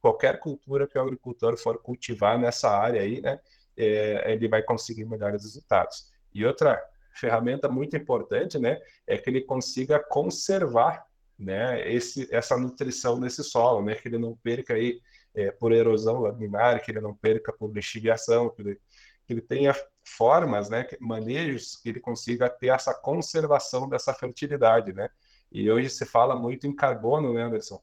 [0.00, 3.38] qualquer cultura que o agricultor for cultivar nessa área aí, né?
[3.76, 6.10] É, ele vai conseguir melhores resultados.
[6.34, 6.82] E outra
[7.14, 11.04] ferramenta muito importante, né, é que ele consiga conservar,
[11.38, 15.00] né, esse, essa nutrição nesse solo, né, que ele não perca aí
[15.34, 18.80] é, por erosão laminar, que ele não perca por lixiviação, que ele,
[19.26, 25.08] que ele tenha formas, né, manejos que ele consiga ter essa conservação dessa fertilidade, né.
[25.50, 27.82] E hoje se fala muito em carbono, né, Anderson?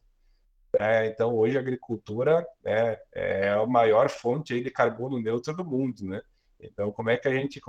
[0.78, 5.66] É, então, hoje a agricultura é, é a maior fonte aí de carbono neutro do
[5.66, 6.22] mundo, né?
[6.60, 7.60] Então, como é que a gente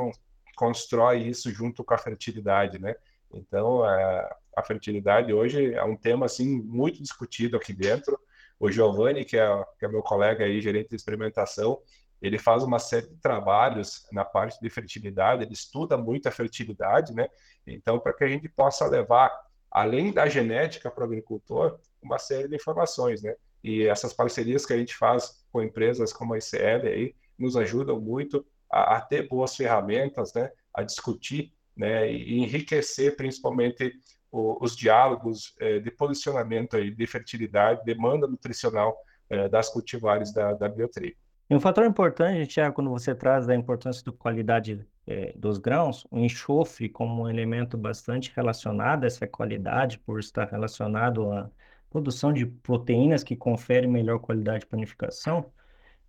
[0.57, 2.95] constrói isso junto com a fertilidade, né?
[3.33, 8.19] Então, a, a fertilidade hoje é um tema assim muito discutido aqui dentro.
[8.59, 11.81] O Giovanni, que é, que é meu colega aí, gerente de experimentação,
[12.21, 17.15] ele faz uma série de trabalhos na parte de fertilidade, ele estuda muito a fertilidade,
[17.15, 17.29] né?
[17.67, 19.31] Então, para que a gente possa levar,
[19.71, 23.35] além da genética para o agricultor, uma série de informações, né?
[23.63, 28.01] E essas parcerias que a gente faz com empresas como a ICL aí, nos ajudam
[28.01, 33.93] muito a, a ter boas ferramentas, né, a discutir né, e enriquecer principalmente
[34.31, 38.97] o, os diálogos é, de posicionamento aí, de fertilidade, demanda nutricional
[39.29, 41.17] é, das cultivares da, da biotrigo.
[41.51, 46.07] E um fator importante, Tiago, quando você traz da importância da qualidade é, dos grãos,
[46.09, 51.51] o enxofre como um elemento bastante relacionado a essa qualidade, por estar relacionado à
[51.91, 55.53] produção de proteínas que conferem melhor qualidade de panificação,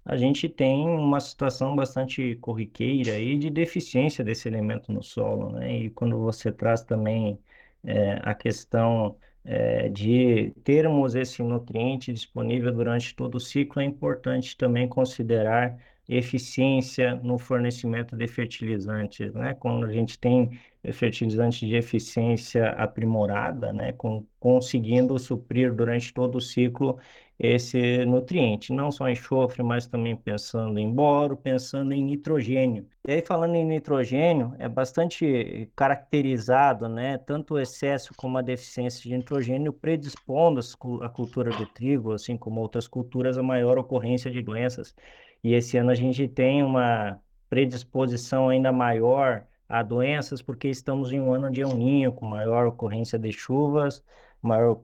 [0.05, 5.75] a gente tem uma situação bastante corriqueira aí de deficiência desse elemento no solo, né?
[5.75, 7.39] E quando você traz também
[7.83, 14.55] é, a questão é, de termos esse nutriente disponível durante todo o ciclo, é importante
[14.57, 15.77] também considerar
[16.07, 19.53] eficiência no fornecimento de fertilizantes, né?
[19.55, 20.59] Quando a gente tem
[20.93, 23.93] fertilizantes de eficiência aprimorada, né?
[23.93, 26.97] Com, conseguindo suprir durante todo o ciclo
[27.43, 32.87] esse nutriente, não só enxofre, mas também pensando em boro, pensando em nitrogênio.
[33.07, 39.01] E aí, falando em nitrogênio, é bastante caracterizado, né, tanto o excesso como a deficiência
[39.01, 40.61] de nitrogênio predispondo
[41.01, 44.95] a cultura do trigo, assim como outras culturas, a maior ocorrência de doenças.
[45.43, 51.19] E esse ano a gente tem uma predisposição ainda maior a doenças, porque estamos em
[51.21, 54.03] um ano de El Ninho, com maior ocorrência de chuvas,
[54.41, 54.75] maior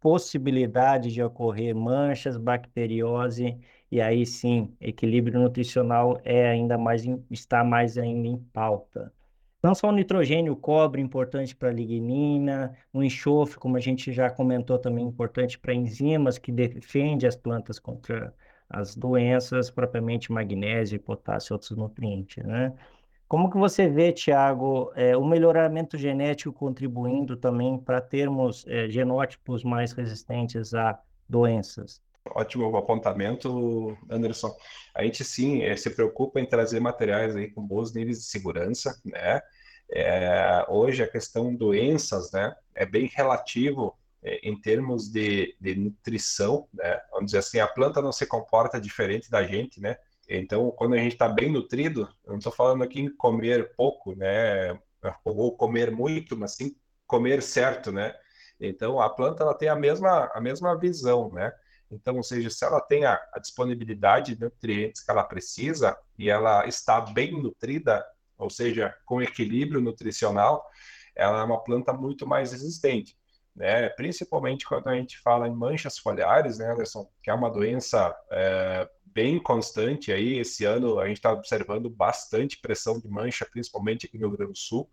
[0.00, 3.56] possibilidade de ocorrer manchas, bacteriose,
[3.90, 9.12] e aí sim, equilíbrio nutricional é ainda mais está mais ainda em pauta.
[9.62, 14.10] Não só o nitrogênio, o cobre importante para a lignina, o enxofre, como a gente
[14.12, 18.34] já comentou também, importante para enzimas que defende as plantas contra
[18.68, 22.72] as doenças, propriamente magnésio, potássio e outros nutrientes, né?
[23.30, 29.62] Como que você vê, Tiago, é, o melhoramento genético contribuindo também para termos é, genótipos
[29.62, 32.02] mais resistentes a doenças?
[32.34, 34.52] Ótimo apontamento, Anderson.
[34.92, 39.00] A gente sim é, se preocupa em trazer materiais aí com bons níveis de segurança,
[39.04, 39.40] né?
[39.92, 46.66] É, hoje a questão doenças, né, é bem relativo é, em termos de, de nutrição,
[46.74, 47.00] né?
[47.12, 49.98] Vamos dizer assim, a planta não se comporta diferente da gente, né?
[50.32, 54.14] Então, quando a gente está bem nutrido, eu não estou falando aqui em comer pouco,
[54.14, 54.78] né?
[55.24, 58.14] Ou comer muito, mas sim comer certo, né?
[58.60, 61.52] Então, a planta ela tem a mesma, a mesma visão, né?
[61.90, 66.30] Então, ou seja, se ela tem a, a disponibilidade de nutrientes que ela precisa e
[66.30, 68.06] ela está bem nutrida,
[68.38, 70.64] ou seja, com equilíbrio nutricional,
[71.16, 73.18] ela é uma planta muito mais resistente,
[73.54, 73.88] né?
[73.90, 78.88] Principalmente quando a gente fala em manchas foliares, né, Anderson, que é uma doença é,
[79.06, 80.38] bem constante aí.
[80.38, 84.52] Esse ano a gente está observando bastante pressão de mancha, principalmente aqui no Rio Grande
[84.52, 84.88] do Sul,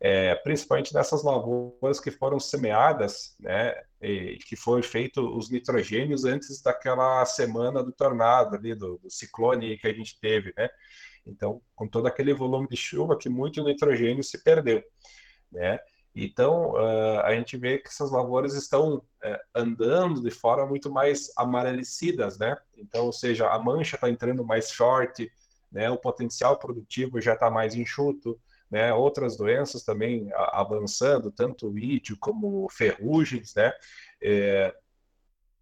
[0.00, 6.62] é, principalmente nessas lavouras que foram semeadas, né, e que foi feito os nitrogênios antes
[6.62, 10.70] daquela semana do tornado ali, do, do ciclone que a gente teve, né?
[11.26, 14.82] Então, com todo aquele volume de chuva que muito nitrogênio se perdeu,
[15.52, 15.78] né?
[16.14, 19.02] Então, uh, a gente vê que essas lavouras estão uh,
[19.54, 22.56] andando de forma muito mais amarelecidas, né?
[22.76, 25.30] Então, ou seja, a mancha está entrando mais short,
[25.70, 25.88] né?
[25.88, 28.38] O potencial produtivo já está mais enxuto,
[28.70, 28.92] né?
[28.92, 33.72] Outras doenças também avançando, tanto o ítio como ferrugens, né?
[34.20, 34.74] É,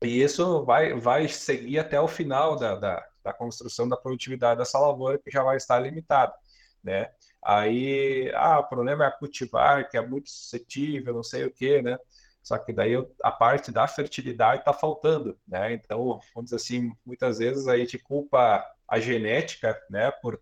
[0.03, 4.79] e isso vai, vai seguir até o final da, da, da construção da produtividade dessa
[4.79, 6.35] lavoura, que já vai estar limitada,
[6.83, 7.11] né?
[7.51, 11.81] Aí, ah, o problema é a cultivar, que é muito suscetível, não sei o quê,
[11.81, 11.97] né?
[12.43, 15.73] Só que daí a parte da fertilidade está faltando, né?
[15.73, 20.37] Então, vamos dizer assim, muitas vezes a gente culpa a genética, né, por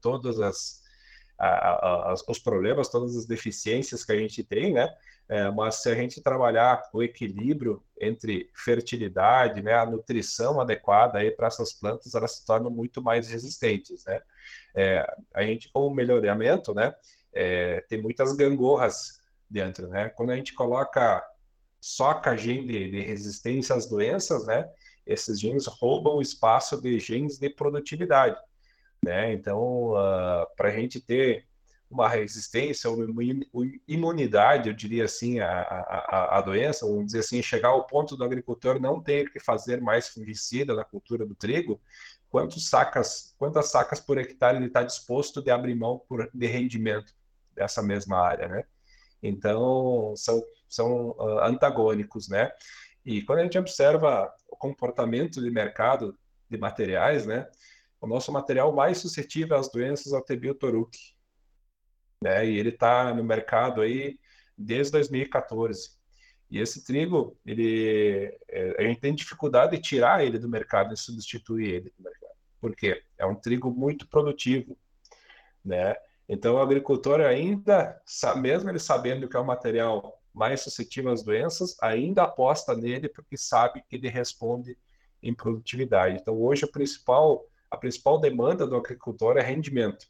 [1.38, 4.92] a, os problemas, todas as deficiências que a gente tem, né?
[5.28, 11.32] É, mas se a gente trabalhar o equilíbrio entre fertilidade, né, a nutrição adequada aí
[11.32, 14.20] para essas plantas, elas se tornam muito mais resistentes, né?
[14.74, 16.94] É, a gente, com o melhoramento, né,
[17.32, 20.10] é, tem muitas gangorras dentro, né?
[20.10, 21.24] Quando a gente coloca
[21.80, 24.68] só gene de, de resistência às doenças, né,
[25.06, 28.40] esses genes roubam o espaço de genes de produtividade,
[29.02, 29.32] né?
[29.32, 31.46] Então, uh, ah, para a gente ter
[31.90, 33.22] uma resistência, uma
[33.86, 38.24] imunidade, eu diria assim, a, a, a doença, vamos dizer assim, chegar ao ponto do
[38.24, 41.80] agricultor não ter que fazer mais fungicida na cultura do trigo,
[42.28, 47.14] quantos sacas, quantas sacas por hectare ele está disposto de abrir mão por, de rendimento
[47.54, 48.64] dessa mesma área, né?
[49.22, 52.50] Então, são, são uh, antagônicos, né?
[53.04, 56.18] E quando a gente observa o comportamento de mercado
[56.50, 57.48] de materiais, né?
[58.00, 61.15] O nosso material mais suscetível às doenças é o Tebil Toruki,
[62.26, 62.44] né?
[62.44, 64.18] E ele está no mercado aí
[64.58, 65.90] desde 2014.
[66.50, 70.96] E esse trigo, ele, é, a gente tem dificuldade de tirar ele do mercado e
[70.96, 72.34] substituir ele do mercado.
[72.60, 73.02] Por quê?
[73.16, 74.76] É um trigo muito produtivo,
[75.64, 75.94] né?
[76.28, 78.00] Então, o agricultor ainda,
[78.36, 83.36] mesmo ele sabendo que é um material mais suscetível às doenças, ainda aposta nele porque
[83.36, 84.76] sabe que ele responde
[85.22, 86.18] em produtividade.
[86.20, 90.08] Então, hoje, a principal, a principal demanda do agricultor é rendimento.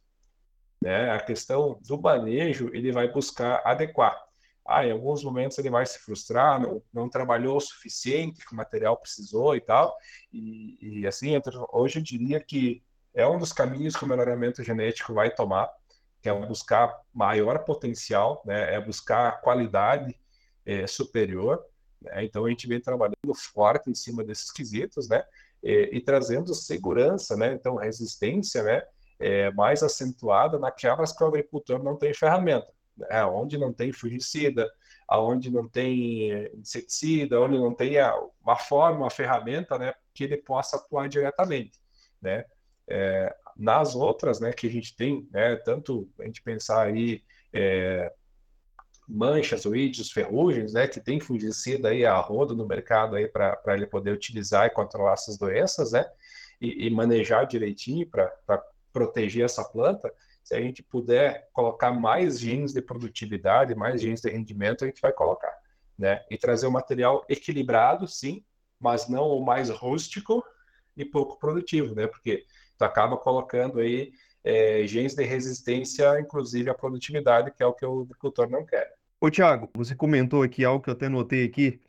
[0.87, 1.11] Né?
[1.11, 4.16] A questão do manejo, ele vai buscar adequar.
[4.64, 8.57] Ah, em alguns momentos ele vai se frustrar, não, não trabalhou o suficiente que o
[8.57, 9.96] material precisou e tal.
[10.33, 11.33] E, e assim,
[11.72, 15.68] hoje eu diria que é um dos caminhos que o melhoramento genético vai tomar,
[16.22, 18.72] que é buscar maior potencial, né?
[18.72, 20.16] é buscar qualidade
[20.64, 21.64] é, superior.
[22.01, 22.27] Né?
[22.27, 25.25] Então a gente vem trabalhando forte em cima desses quesitos, né?
[25.64, 27.55] E, e trazendo segurança, né?
[27.55, 28.85] Então resistência, né?
[29.18, 33.24] É, mais acentuada naquelas que o agricultor não tem ferramenta, né?
[33.24, 34.70] onde não tem fungicida,
[35.09, 37.94] aonde não tem é, inseticida, onde não tem
[38.42, 41.81] uma forma, uma ferramenta, né, que ele possa atuar diretamente,
[42.20, 42.44] né?
[42.88, 48.12] É, nas outras, né, que a gente tem, né, tanto a gente pensar aí é,
[49.09, 53.87] manchas, oídios, ferrugens, né, que tem fungicida aí a rodo no mercado aí para ele
[53.87, 56.05] poder utilizar e controlar essas doenças, né,
[56.61, 58.62] e, e manejar direitinho para
[58.96, 60.11] proteger essa planta,
[60.42, 65.02] se a gente puder colocar mais genes de produtividade, mais genes de rendimento, a gente
[65.02, 65.52] vai colocar,
[65.98, 66.24] né?
[66.30, 68.42] E trazer um material equilibrado, sim,
[68.80, 70.42] mas não o mais rústico
[70.96, 72.06] e pouco produtivo, né?
[72.06, 72.46] Porque
[72.78, 77.85] tu acaba colocando aí é, genes de resistência, inclusive à produtividade, que é o que
[77.85, 78.94] o agricultor não quer.
[79.20, 81.82] Ô, Thiago, você comentou aqui algo que eu até notei aqui.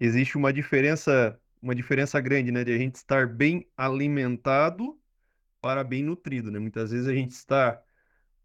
[0.00, 5.01] Existe uma diferença, uma diferença grande, né, de a gente estar bem alimentado
[5.62, 6.58] para bem nutrido, né?
[6.58, 7.82] Muitas vezes a gente está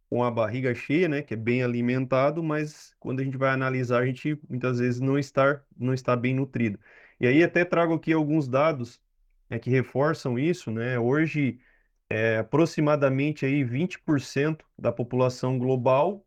[0.10, 4.02] com a barriga cheia, né, que é bem alimentado, mas quando a gente vai analisar,
[4.04, 6.80] a gente muitas vezes não está, não está bem nutrido.
[7.20, 9.02] E aí até trago aqui alguns dados
[9.50, 11.00] né, que reforçam isso, né?
[11.00, 11.60] Hoje,
[12.10, 16.26] é, aproximadamente aí 20% da população global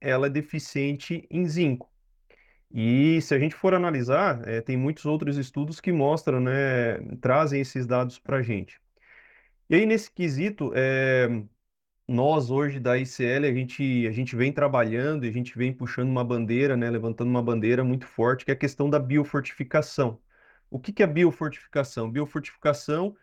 [0.00, 1.90] ela é deficiente em zinco.
[2.70, 7.60] E se a gente for analisar, é, tem muitos outros estudos que mostram, né, trazem
[7.60, 8.80] esses dados para a gente.
[9.72, 11.26] E aí, nesse quesito, é,
[12.08, 16.10] nós hoje da ICL, a gente, a gente vem trabalhando e a gente vem puxando
[16.10, 20.20] uma bandeira, né, levantando uma bandeira muito forte, que é a questão da biofortificação.
[20.70, 22.10] O que, que é biofortificação?
[22.10, 23.16] Biofortificação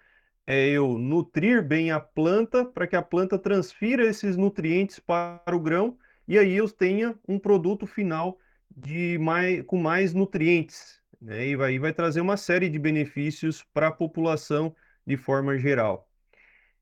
[0.48, 5.60] é eu nutrir bem a planta para que a planta transfira esses nutrientes para o
[5.60, 8.40] grão e aí eu tenha um produto final
[8.76, 11.48] de mais, com mais nutrientes, né?
[11.50, 14.76] E vai, vai trazer uma série de benefícios para a população
[15.06, 16.09] de forma geral.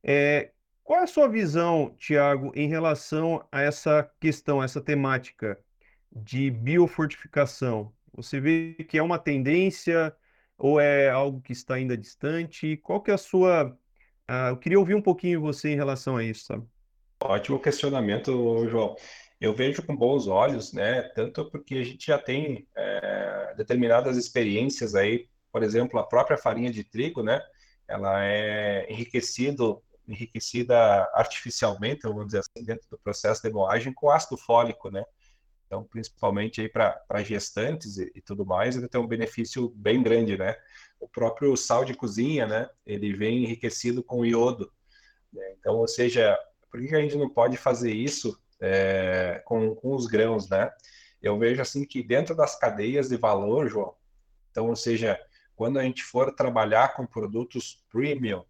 [0.10, 0.52] É,
[0.86, 5.60] qual é a sua visão, Tiago, em relação a essa questão, essa temática
[6.10, 7.92] de biofortificação?
[8.16, 10.16] Você vê que é uma tendência
[10.58, 12.78] ou é algo que está ainda distante?
[12.78, 13.78] Qual que é a sua...
[14.30, 16.66] Uh, eu queria ouvir um pouquinho você em relação a isso, sabe?
[17.22, 18.96] Ótimo questionamento, João.
[19.42, 21.04] Eu vejo com bons olhos, né?
[21.14, 26.72] Tanto porque a gente já tem é, determinadas experiências aí, por exemplo, a própria farinha
[26.72, 27.42] de trigo, né?
[27.88, 30.78] Ela é enriquecido enriquecida
[31.14, 35.04] artificialmente, vamos dizer assim, dentro do processo de moagem com ácido fólico, né?
[35.66, 40.38] Então, principalmente aí para gestantes e, e, tudo mais, ele tem um benefício bem grande,
[40.38, 40.56] né?
[41.00, 42.70] O próprio sal de cozinha, né?
[42.86, 44.72] Ele vem enriquecido com iodo.
[45.32, 45.44] Né?
[45.60, 46.40] Então, ou seja,
[46.72, 50.72] por que a gente não pode fazer isso é, com, com os grãos, né?
[51.22, 53.94] Eu vejo assim que dentro das cadeias de valor, João,
[54.50, 55.20] então, ou seja,
[55.56, 58.44] quando a gente for trabalhar com produtos premium,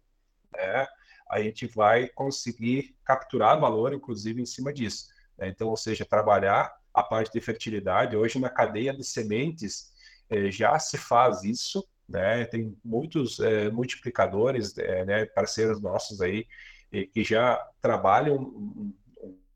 [0.52, 0.86] né?
[1.30, 5.08] A gente vai conseguir capturar valor, inclusive, em cima disso.
[5.36, 5.48] Né?
[5.48, 8.16] Então, ou seja, trabalhar a parte de fertilidade.
[8.16, 9.92] Hoje, na cadeia de sementes,
[10.28, 12.44] eh, já se faz isso, né?
[12.46, 16.46] Tem muitos eh, multiplicadores, eh, né, parceiros nossos aí,
[17.12, 18.94] que já trabalham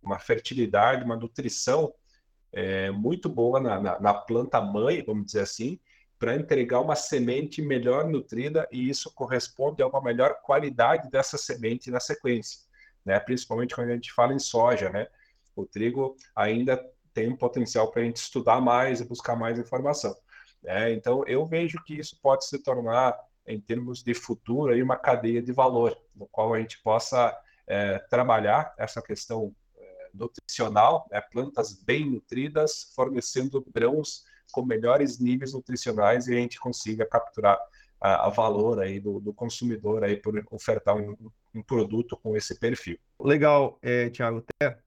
[0.03, 1.95] uma fertilidade, uma nutrição
[2.93, 5.81] muito boa na, na, na planta mãe, vamos dizer assim,
[6.23, 11.91] para entregar uma semente melhor nutrida e isso corresponde a uma melhor qualidade dessa semente
[11.91, 12.61] na sequência,
[13.05, 13.19] né?
[13.19, 15.09] Principalmente quando a gente fala em soja, né?
[15.57, 16.81] O trigo ainda
[17.13, 20.17] tem um potencial para a gente estudar mais e buscar mais informação.
[20.63, 20.93] Né?
[20.93, 25.43] Então, eu vejo que isso pode se tornar, em termos de futuro, aí, uma cadeia
[25.43, 31.21] de valor, no qual a gente possa é, trabalhar essa questão é, nutricional, né?
[31.21, 37.59] plantas bem nutridas, fornecendo grãos com melhores níveis nutricionais e a gente consiga capturar
[38.01, 41.17] a, a valor aí do, do, consumidor aí por ofertar um,
[41.55, 42.99] um, produto com esse perfil.
[43.19, 44.45] Legal, é, Tiago.
[44.61, 44.79] Até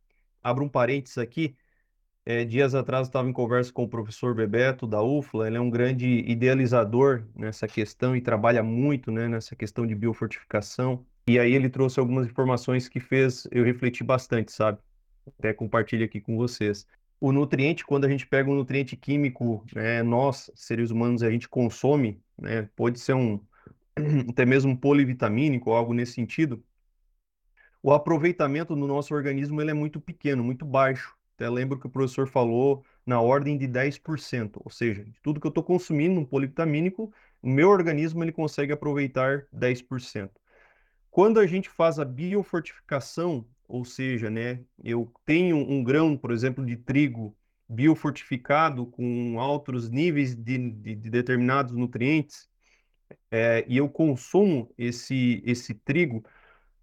[0.44, 1.56] abro um parênteses aqui.
[2.26, 5.70] É, dias atrás estava em conversa com o professor Bebeto da UFLA, ele é um
[5.70, 11.06] grande idealizador nessa questão e trabalha muito né, nessa questão de biofortificação.
[11.28, 14.80] E aí ele trouxe algumas informações que fez eu refletir bastante, sabe?
[15.38, 16.88] Até compartilho aqui com vocês
[17.26, 21.50] o nutriente, quando a gente pega um nutriente químico, né, nós, seres humanos, a gente
[21.50, 23.40] consome, né, pode ser um
[24.30, 26.64] até mesmo um polivitamínico ou algo nesse sentido,
[27.82, 31.16] o aproveitamento no nosso organismo ele é muito pequeno, muito baixo.
[31.34, 35.50] Até lembro que o professor falou na ordem de 10%, ou seja, tudo que eu
[35.50, 37.12] estou consumindo um polivitamínico,
[37.42, 40.30] o meu organismo ele consegue aproveitar 10%.
[41.10, 46.66] Quando a gente faz a biofortificação, ou seja, né, eu tenho um grão, por exemplo,
[46.66, 47.36] de trigo
[47.68, 52.50] biofortificado com altos níveis de, de, de determinados nutrientes,
[53.32, 56.24] é, e eu consumo esse, esse trigo,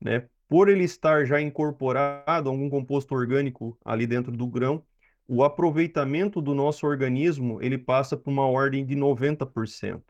[0.01, 4.85] né, por ele estar já incorporado algum composto orgânico ali dentro do grão,
[5.27, 10.03] o aproveitamento do nosso organismo ele passa por uma ordem de 90%.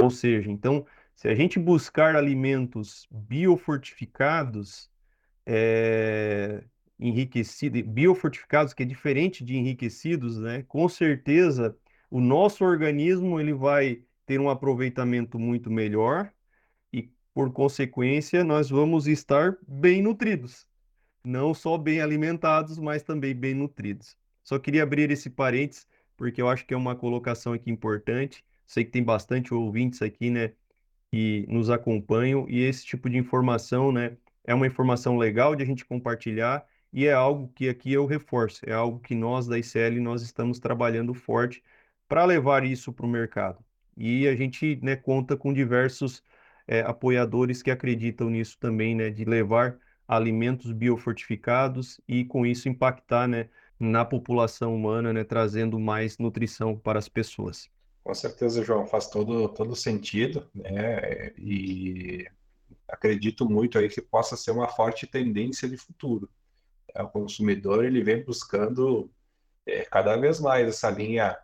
[0.00, 4.90] Ou seja, então, se a gente buscar alimentos biofortificados,
[5.46, 6.64] é,
[6.98, 10.64] enriquecidos, biofortificados, que é diferente de enriquecidos, né?
[10.64, 11.76] Com certeza
[12.10, 16.32] o nosso organismo ele vai ter um aproveitamento muito melhor
[16.92, 20.66] e, por consequência, nós vamos estar bem nutridos.
[21.24, 24.16] Não só bem alimentados, mas também bem nutridos.
[24.44, 25.86] Só queria abrir esse parênteses,
[26.16, 28.44] porque eu acho que é uma colocação aqui importante.
[28.66, 30.52] Sei que tem bastante ouvintes aqui, né,
[31.12, 34.16] que nos acompanham, e esse tipo de informação, né,
[34.46, 38.60] é uma informação legal de a gente compartilhar e é algo que aqui eu reforço,
[38.68, 41.62] é algo que nós da ICL nós estamos trabalhando forte
[42.08, 43.58] para levar isso para o mercado.
[43.96, 46.22] E a gente né, conta com diversos
[46.66, 53.26] é, apoiadores que acreditam nisso também, né, de levar alimentos biofortificados e com isso impactar
[53.26, 57.68] né, na população humana, né, trazendo mais nutrição para as pessoas.
[58.04, 61.32] Com certeza, João, faz todo, todo sentido, né?
[61.36, 62.24] E
[62.88, 66.28] acredito muito aí que possa ser uma forte tendência de futuro.
[66.94, 69.10] É, o consumidor ele vem buscando
[69.66, 71.36] é, cada vez mais essa linha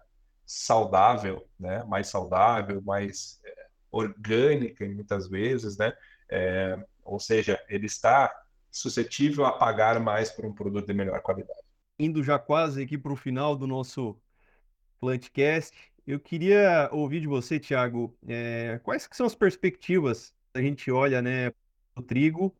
[0.46, 1.82] saudável, né?
[1.84, 5.92] Mais saudável, mais é, orgânica muitas vezes, né?
[6.28, 8.32] É, ou seja, ele está
[8.70, 11.60] suscetível a pagar mais por um produto de melhor qualidade.
[11.98, 14.18] Indo já quase aqui para o final do nosso
[14.98, 15.76] Plantcast,
[16.06, 21.22] eu queria ouvir de você, Thiago, é, quais que são as perspectivas a gente olha,
[21.22, 21.52] né,
[21.96, 22.54] o trigo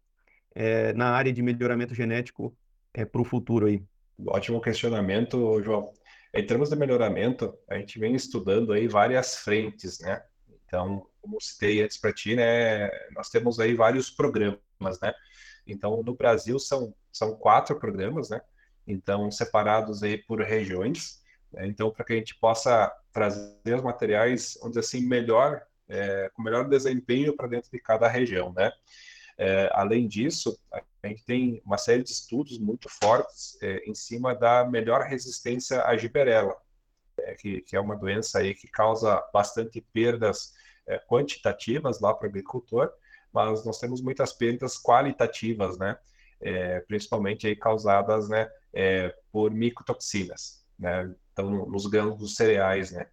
[0.55, 2.57] é, na área de melhoramento genético
[2.93, 3.83] é, para o futuro aí?
[4.27, 5.93] Ótimo questionamento, João.
[6.35, 10.23] Em termos de melhoramento, a gente vem estudando aí várias frentes, né?
[10.67, 15.13] Então, como citei antes para ti, né, nós temos aí vários programas, né?
[15.67, 18.41] Então, no Brasil são, são quatro programas, né?
[18.87, 21.23] Então, separados aí por regiões.
[21.53, 21.67] Né?
[21.67, 25.63] Então, para que a gente possa trazer os materiais, onde assim, melhor,
[25.93, 28.73] é, com melhor desempenho para dentro de cada região, né?
[29.37, 34.35] É, além disso, a gente tem uma série de estudos muito fortes é, em cima
[34.35, 36.57] da melhor resistência à giberela,
[37.19, 40.53] é, que, que, é uma doença aí que causa bastante perdas
[40.87, 42.91] é, quantitativas lá para o agricultor,
[43.33, 45.99] mas nós temos muitas perdas qualitativas, né?
[46.41, 51.15] É, principalmente aí causadas, né, é, por micotoxinas, né?
[51.33, 53.07] Então, nos grãos dos cereais, né?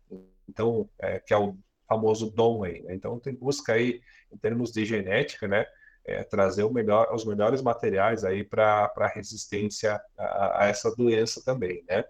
[0.47, 0.89] Então,
[1.25, 1.55] que é o
[1.89, 2.95] famoso DOM aí, né?
[2.95, 5.65] Então, tem busca aí, em termos de genética, né?
[6.09, 12.03] é, trazer melhor, os melhores materiais aí para resistência a, a, essa doença também, né?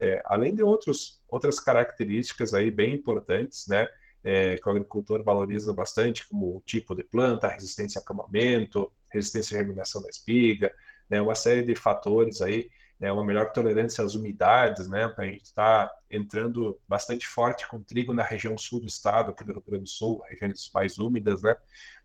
[0.00, 3.88] É, além de outros, outras características aí bem importantes, né?
[4.22, 9.56] É, que o agricultor valoriza bastante, como o tipo de planta, resistência a acamamento, resistência
[9.56, 10.72] à germinação da espiga,
[11.08, 11.20] né?
[11.20, 12.68] Uma série de fatores aí,
[12.98, 13.12] né?
[13.12, 15.08] Uma melhor tolerância às umidades, né?
[15.08, 19.30] Para a gente estar tá entrando bastante forte com trigo na região sul do estado,
[19.30, 21.56] aqui do Rio Grande do Sul, regiões mais úmidas, né?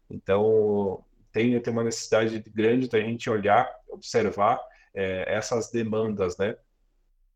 [0.10, 4.60] Então, tem, tem uma necessidade grande da gente olhar, observar
[4.94, 6.56] é, essas demandas, né?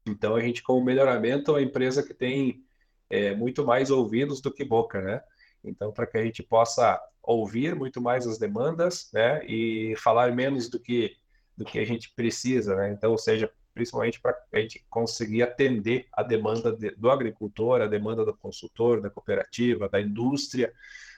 [0.08, 2.64] Então, a gente, como melhoramento, é uma empresa que tem
[3.10, 5.22] é, muito mais ouvidos do que boca, né?
[5.64, 9.46] Então, para que a gente possa ouvir muito mais as demandas, né?
[9.46, 11.18] E falar menos do que,
[11.58, 12.92] do que a gente precisa, né?
[12.92, 17.88] Então, ou seja, principalmente para a gente conseguir atender a demanda de, do agricultor, a
[17.88, 20.72] demanda do consultor, da cooperativa, da indústria,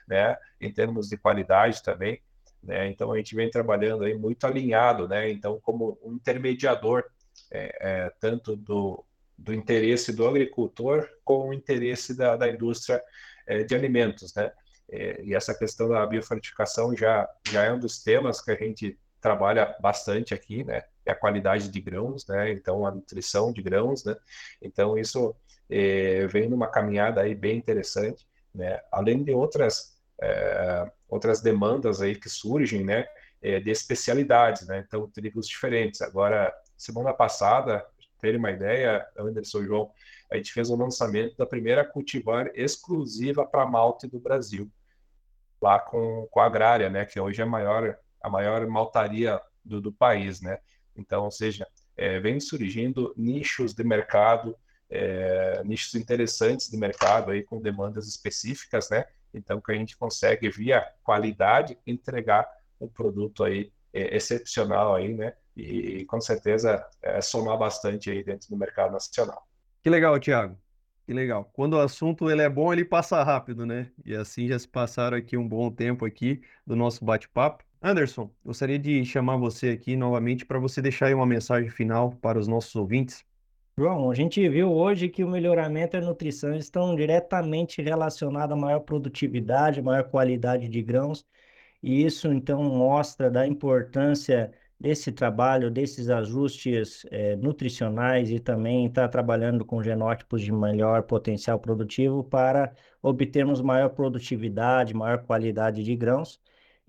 [0.08, 0.36] né?
[0.60, 2.20] Em termos de qualidade também.
[2.62, 2.88] Né?
[2.88, 5.30] Então a gente vem trabalhando aí muito alinhado, né?
[5.30, 7.04] Então como um intermediador
[7.50, 9.04] é, é, tanto do,
[9.36, 13.02] do interesse do agricultor com o interesse da, da indústria
[13.46, 14.52] é, de alimentos, né?
[14.92, 18.98] É, e essa questão da biofortificação já já é um dos temas que a gente
[19.20, 20.82] trabalha bastante aqui, né?
[21.04, 22.50] É a qualidade de grãos, né?
[22.50, 24.16] Então a nutrição de grãos, né?
[24.60, 25.34] Então isso
[25.68, 28.80] é, vem numa caminhada aí bem interessante, né?
[28.90, 33.06] Além de outras é, outras demandas aí que surgem, né,
[33.42, 36.02] é, de especialidades, né, então trigos diferentes.
[36.02, 37.84] Agora, semana passada,
[38.20, 39.90] ter uma ideia, Anderson João,
[40.30, 44.70] a gente fez o lançamento da primeira cultivar exclusiva para malte do Brasil,
[45.60, 49.80] lá com, com a Agrária, né, que hoje é a maior, a maior maltaria do,
[49.80, 50.58] do país, né.
[50.96, 51.66] Então, ou seja,
[51.96, 54.56] é, vem surgindo nichos de mercado,
[54.88, 60.50] é, nichos interessantes de mercado aí com demandas específicas, né, então, que a gente consegue,
[60.50, 62.48] via qualidade, entregar
[62.80, 65.34] um produto aí é, excepcional aí, né?
[65.56, 69.46] E, com certeza é, somar bastante aí dentro do mercado nacional.
[69.82, 70.58] Que legal, Thiago.
[71.06, 71.50] Que legal.
[71.52, 73.90] Quando o assunto ele é bom, ele passa rápido, né?
[74.04, 77.64] E assim já se passaram aqui um bom tempo aqui do nosso bate-papo.
[77.82, 82.38] Anderson, gostaria de chamar você aqui novamente para você deixar aí uma mensagem final para
[82.38, 83.24] os nossos ouvintes.
[83.78, 88.60] João, a gente viu hoje que o melhoramento e a nutrição estão diretamente relacionados a
[88.60, 91.24] maior produtividade, maior qualidade de grãos,
[91.82, 99.02] e isso então mostra da importância desse trabalho, desses ajustes eh, nutricionais e também estar
[99.02, 105.96] tá trabalhando com genótipos de melhor potencial produtivo para obtermos maior produtividade, maior qualidade de
[105.96, 106.38] grãos.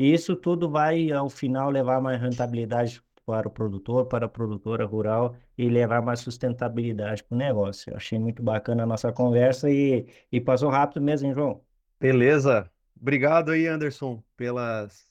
[0.02, 4.84] E isso tudo vai, ao final, levar mais rentabilidade para o produtor, para a produtora
[4.84, 7.92] rural e levar mais sustentabilidade para o negócio.
[7.92, 11.62] Eu achei muito bacana a nossa conversa e, e passou rápido mesmo, hein, João?
[12.00, 12.68] Beleza.
[13.00, 15.06] Obrigado aí, Anderson, pelas,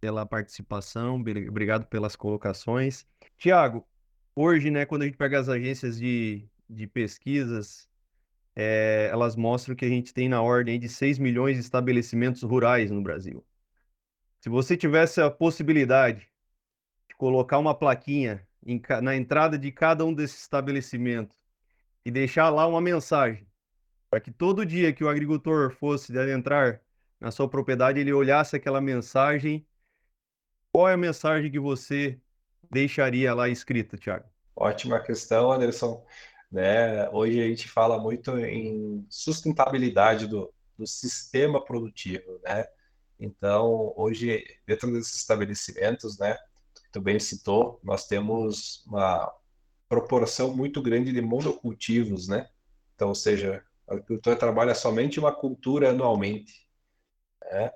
[0.00, 3.04] pela participação, obrigado pelas colocações.
[3.36, 3.84] Tiago,
[4.36, 7.88] hoje, né, quando a gente pega as agências de, de pesquisas,
[8.54, 12.92] é, elas mostram que a gente tem na ordem de 6 milhões de estabelecimentos rurais
[12.92, 13.44] no Brasil.
[14.46, 16.30] Se você tivesse a possibilidade
[17.18, 21.36] colocar uma plaquinha em, na entrada de cada um desses estabelecimentos
[22.04, 23.44] e deixar lá uma mensagem
[24.08, 26.80] para que todo dia que o agricultor fosse entrar
[27.18, 29.66] na sua propriedade, ele olhasse aquela mensagem.
[30.72, 32.16] Qual é a mensagem que você
[32.70, 34.28] deixaria lá escrita, Tiago?
[34.54, 36.06] Ótima questão, Anderson.
[36.52, 37.10] Né?
[37.10, 42.64] Hoje a gente fala muito em sustentabilidade do, do sistema produtivo, né?
[43.18, 46.36] Então, hoje, dentro desses estabelecimentos, né,
[46.92, 49.32] tu bem citou, nós temos uma
[49.88, 52.48] proporção muito grande de monocultivos, né?
[52.94, 56.66] Então, ou seja, a agricultura trabalha somente uma cultura anualmente.
[57.42, 57.70] Né?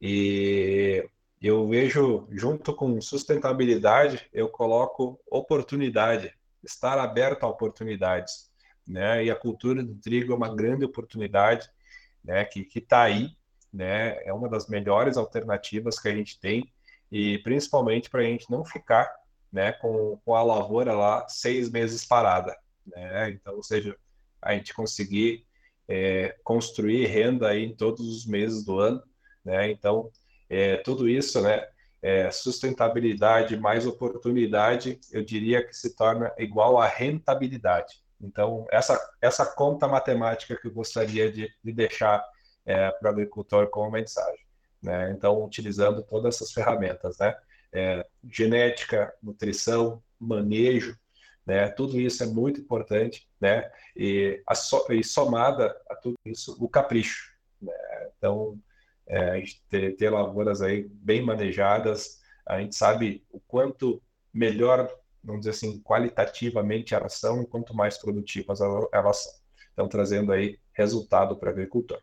[0.00, 1.08] E
[1.40, 8.50] eu vejo, junto com sustentabilidade, eu coloco oportunidade, estar aberto a oportunidades.
[8.86, 9.26] Né?
[9.26, 11.70] E a cultura do trigo é uma grande oportunidade
[12.24, 12.44] né?
[12.44, 13.36] que está aí,
[13.72, 14.22] né?
[14.24, 16.70] é uma das melhores alternativas que a gente tem,
[17.10, 19.10] e principalmente para a gente não ficar
[19.52, 22.56] né, com, com a lavoura lá seis meses parada.
[22.86, 23.30] Né?
[23.30, 23.96] Então, ou seja,
[24.40, 25.46] a gente conseguir
[25.88, 29.02] é, construir renda aí em todos os meses do ano.
[29.44, 29.70] Né?
[29.70, 30.10] Então,
[30.48, 31.66] é, tudo isso, né,
[32.00, 38.02] é, sustentabilidade mais oportunidade, eu diria que se torna igual a rentabilidade.
[38.20, 42.24] Então, essa, essa conta matemática que eu gostaria de, de deixar
[42.64, 44.44] é, para o agricultor como mensagem.
[44.82, 45.12] Né?
[45.12, 47.36] Então, utilizando todas essas ferramentas, né?
[47.74, 50.98] É, genética, nutrição, manejo,
[51.46, 51.68] né?
[51.68, 53.70] Tudo isso é muito importante, né?
[53.96, 57.72] E, a so, e somada a tudo isso, o capricho, né?
[58.16, 58.58] Então,
[59.06, 64.02] é, a gente ter, ter lavouras aí bem manejadas, a gente sabe o quanto
[64.32, 64.88] melhor,
[65.22, 68.60] vamos dizer assim, qualitativamente elas são, e quanto mais produtivas
[68.92, 69.32] elas são.
[69.72, 72.00] Então, trazendo aí resultado para o agricultor.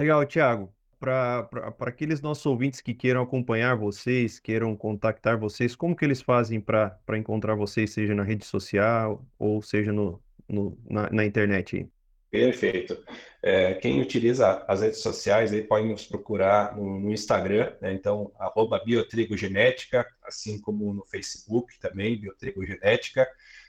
[0.00, 1.48] Legal, Tiago para
[1.80, 6.98] aqueles nossos ouvintes que queiram acompanhar vocês, queiram contactar vocês, como que eles fazem para
[7.16, 11.88] encontrar vocês, seja na rede social ou seja no, no na, na, internet?
[12.30, 13.02] Perfeito.
[13.40, 17.92] É, quem utiliza as redes sociais aí pode nos procurar no, no Instagram, né?
[17.92, 23.26] então, arroba Biotrigogenética, assim como no Facebook também, Biotrigogenética.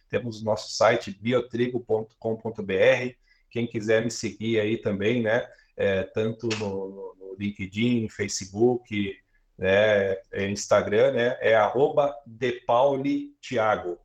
[0.09, 3.13] Temos o nosso site biotrigo.com.br.
[3.51, 5.47] Quem quiser me seguir aí também, né?
[5.79, 9.17] É, tanto no, LinkedIn, Facebook,
[9.57, 10.17] né,
[10.49, 13.97] Instagram, né, é arroba depaulitiago.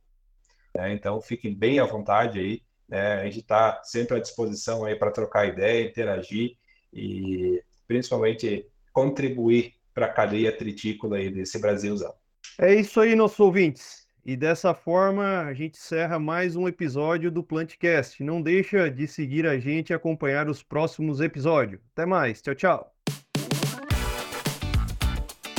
[0.73, 2.61] Né, então, fiquem bem à vontade aí.
[2.87, 6.55] Né, a gente está sempre à disposição aí para trocar ideia, interagir
[6.93, 12.13] e principalmente contribuir para a cadeia tritícola aí desse Brasilzão.
[12.57, 14.04] É isso aí, nossos ouvintes.
[14.25, 18.23] E dessa forma, a gente encerra mais um episódio do Plantcast.
[18.23, 21.79] Não deixa de seguir a gente e acompanhar os próximos episódios.
[21.93, 22.41] Até mais.
[22.41, 22.91] Tchau, tchau.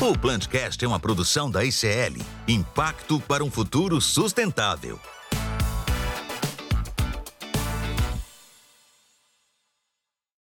[0.03, 4.99] O Plantcast é uma produção da ICL Impacto para um Futuro Sustentável.